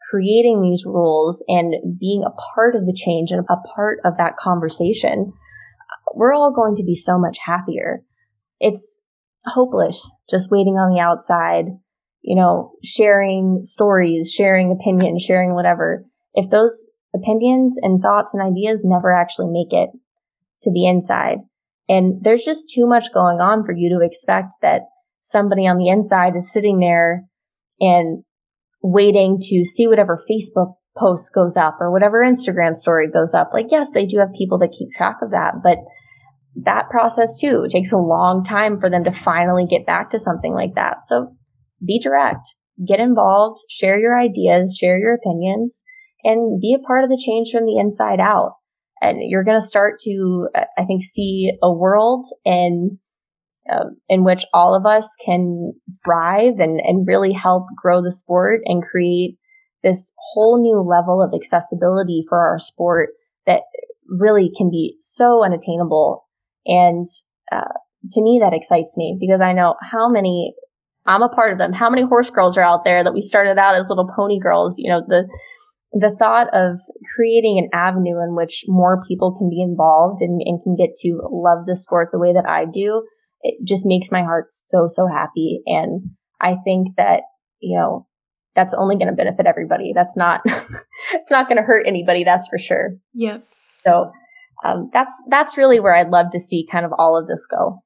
[0.10, 4.38] creating these rules and being a part of the change and a part of that
[4.38, 5.34] conversation,
[6.14, 8.04] we're all going to be so much happier.
[8.60, 9.02] It's
[9.46, 11.66] hopeless just waiting on the outside,
[12.22, 16.06] you know, sharing stories, sharing opinions, sharing whatever.
[16.34, 19.90] If those opinions and thoughts and ideas never actually make it
[20.64, 21.40] to the inside,
[21.90, 24.84] and there's just too much going on for you to expect that
[25.20, 27.26] somebody on the inside is sitting there
[27.80, 28.24] and
[28.82, 33.52] waiting to see whatever Facebook post goes up or whatever Instagram story goes up.
[33.54, 35.78] Like, yes, they do have people that keep track of that, but
[36.64, 40.54] that process too takes a long time for them to finally get back to something
[40.54, 41.06] like that.
[41.06, 41.36] So
[41.86, 42.56] be direct,
[42.88, 45.84] get involved, share your ideas, share your opinions,
[46.24, 48.56] and be a part of the change from the inside out.
[49.02, 53.00] And you're going to start to, I think, see a world in
[53.72, 55.74] um, in which all of us can
[56.04, 59.38] thrive and, and really help grow the sport and create
[59.84, 63.10] this whole new level of accessibility for our sport
[63.46, 63.62] that
[64.08, 66.28] really can be so unattainable.
[66.66, 67.06] And
[67.52, 67.74] uh,
[68.12, 70.54] to me, that excites me because I know how many
[71.06, 71.74] I'm a part of them.
[71.74, 74.76] How many horse girls are out there that we started out as little pony girls?
[74.78, 75.28] You know, the
[75.94, 76.80] the thought of
[77.16, 81.20] creating an avenue in which more people can be involved and, and can get to
[81.30, 83.04] love the sport the way that I do
[83.44, 85.62] it just makes my heart so, so happy.
[85.66, 87.22] And I think that,
[87.60, 88.08] you know,
[88.56, 89.92] that's only going to benefit everybody.
[89.96, 90.42] That's not,
[91.14, 92.24] it's not going to hurt anybody.
[92.24, 92.98] That's for sure.
[93.14, 93.40] Yeah.
[93.84, 94.12] So,
[94.64, 97.82] um, that's, that's really where I'd love to see kind of all of this go.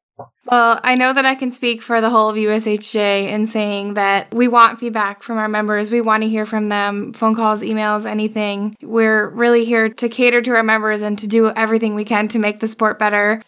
[0.45, 4.33] Well, I know that I can speak for the whole of USHJA in saying that
[4.33, 5.89] we want feedback from our members.
[5.89, 8.75] We want to hear from them, phone calls, emails, anything.
[8.81, 12.39] We're really here to cater to our members and to do everything we can to
[12.39, 13.41] make the sport better.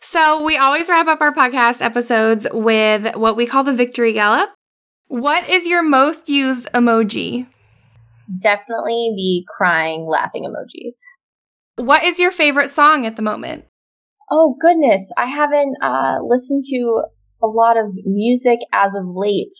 [0.00, 4.50] So, we always wrap up our podcast episodes with what we call the victory gallop.
[5.08, 7.46] What is your most used emoji?
[8.40, 10.94] Definitely the crying, laughing emoji.
[11.76, 13.67] What is your favorite song at the moment?
[14.30, 15.12] Oh, goodness.
[15.16, 17.02] I haven't uh, listened to
[17.42, 19.54] a lot of music as of late.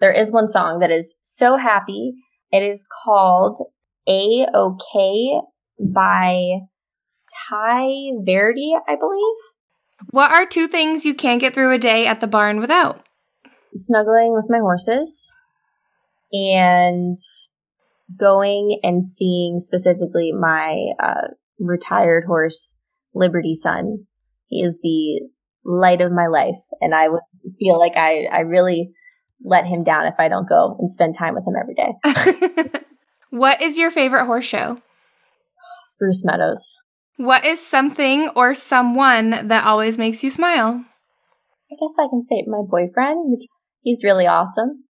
[0.00, 2.14] There is one song that is so happy.
[2.52, 3.58] It is called
[4.08, 5.40] A OK
[5.80, 6.60] by
[7.48, 7.88] Tai
[8.24, 9.36] Verdes, I believe.
[10.10, 13.04] What are two things you can't get through a day at the barn without?
[13.74, 15.32] Snuggling with my horses
[16.32, 17.16] and
[18.16, 21.28] going and seeing specifically my uh,
[21.58, 22.78] retired horse,
[23.14, 24.06] Liberty Sun.
[24.46, 25.28] He is the
[25.64, 27.20] light of my life, and I would
[27.58, 28.90] feel like I, I really
[29.44, 32.78] let him down if I don't go and spend time with him every day.
[33.30, 34.80] what is your favorite horse show?
[35.84, 36.76] Spruce Meadows.
[37.16, 40.84] What is something or someone that always makes you smile?
[41.70, 43.42] I guess I can say my boyfriend.
[43.82, 44.84] He's really awesome.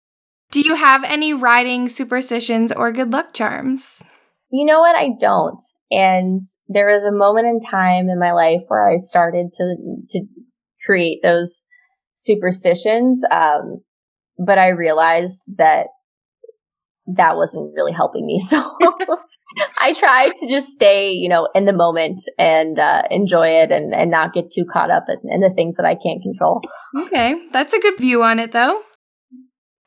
[0.51, 4.03] Do you have any riding superstitions or good luck charms?
[4.51, 4.95] You know what?
[4.95, 5.61] I don't.
[5.89, 9.75] And there was a moment in time in my life where I started to
[10.09, 10.25] to
[10.85, 11.65] create those
[12.13, 13.23] superstitions.
[13.31, 13.81] Um,
[14.37, 15.87] but I realized that
[17.15, 18.39] that wasn't really helping me.
[18.47, 18.61] So
[19.79, 23.93] I tried to just stay, you know, in the moment and uh, enjoy it and,
[23.93, 26.61] and not get too caught up in, in the things that I can't control.
[26.97, 27.47] Okay.
[27.51, 28.81] That's a good view on it, though.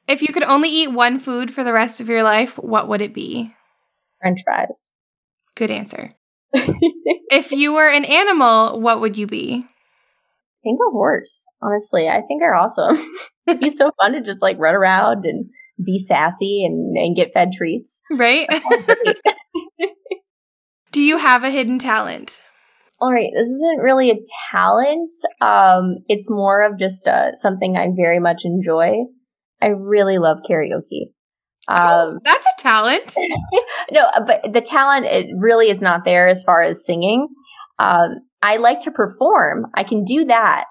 [0.09, 3.03] If you could only eat one food for the rest of your life, what would
[3.03, 3.55] it be?
[4.21, 4.93] French fries.
[5.61, 6.15] Good answer.
[6.55, 9.57] if you were an animal, what would you be?
[9.57, 12.09] I think a horse, honestly.
[12.09, 12.97] I think are awesome.
[13.47, 15.51] It'd be so fun to just like run around and
[15.85, 18.01] be sassy and, and get fed treats.
[18.11, 18.49] Right?
[20.93, 22.41] Do you have a hidden talent?
[22.99, 24.17] All right, this isn't really a
[24.51, 25.13] talent.
[25.43, 28.93] Um, it's more of just uh, something I very much enjoy.
[29.61, 31.13] I really love karaoke.
[31.71, 33.15] Oh, um, oh, that's a talent.
[33.93, 37.29] no, but the talent it really is not there as far as singing.
[37.79, 39.67] Um, I like to perform.
[39.75, 40.65] I can do that.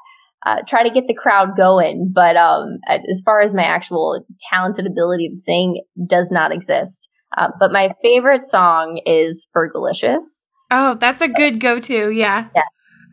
[0.45, 4.86] Uh, try to get the crowd going, but um, as far as my actual talented
[4.86, 7.10] ability to sing, does not exist.
[7.38, 10.47] Uh, but my favorite song is Fergalicious.
[10.72, 12.12] Oh, that's a good go-to.
[12.12, 12.47] Yeah.
[12.56, 12.66] Yes.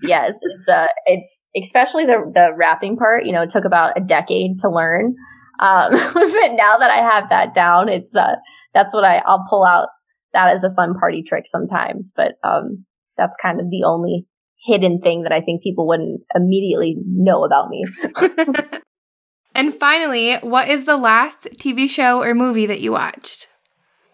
[0.02, 0.34] Yes.
[0.42, 3.24] It's uh, it's especially the the rapping part.
[3.24, 5.16] You know, it took about a decade to learn.
[5.58, 8.36] Um, but now that I have that down, it's uh,
[8.74, 9.88] that's what I I'll pull out
[10.32, 12.12] that as a fun party trick sometimes.
[12.14, 12.84] But um,
[13.16, 14.26] that's kind of the only
[14.66, 17.84] hidden thing that I think people wouldn't immediately know about me.
[19.54, 23.48] and finally, what is the last TV show or movie that you watched?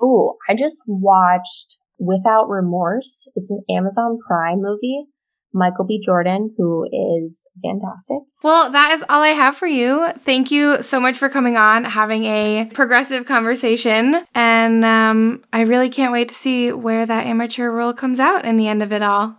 [0.01, 3.31] Oh, I just watched Without Remorse.
[3.37, 5.07] It's an Amazon Prime movie.
[5.53, 6.01] Michael B.
[6.03, 6.87] Jordan, who
[7.21, 8.19] is fantastic.
[8.43, 10.11] Well, that is all I have for you.
[10.19, 14.25] Thank you so much for coming on, having a progressive conversation.
[14.35, 18.57] And um, I really can't wait to see where that amateur role comes out in
[18.57, 19.37] the end of it all.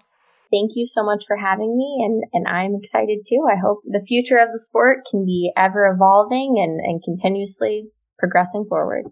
[0.52, 3.48] Thank you so much for having me, and, and I'm excited too.
[3.52, 7.88] I hope the future of the sport can be ever evolving and, and continuously
[8.20, 9.06] progressing forward.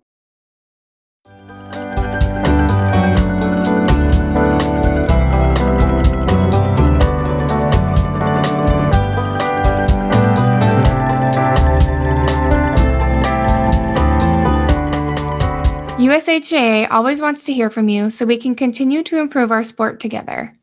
[16.12, 20.02] USHJA always wants to hear from you so we can continue to improve our sport
[20.02, 20.58] together.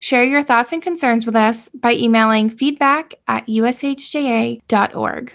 [0.00, 5.32] Share your thoughts and concerns with us by emailing feedback at ushja.org.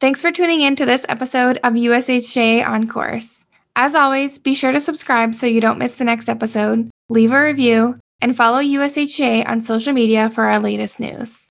[0.00, 3.44] Thanks for tuning in to this episode of USHJA On Course.
[3.76, 7.42] As always, be sure to subscribe so you don't miss the next episode, leave a
[7.42, 11.50] review, and follow USHJA on social media for our latest news.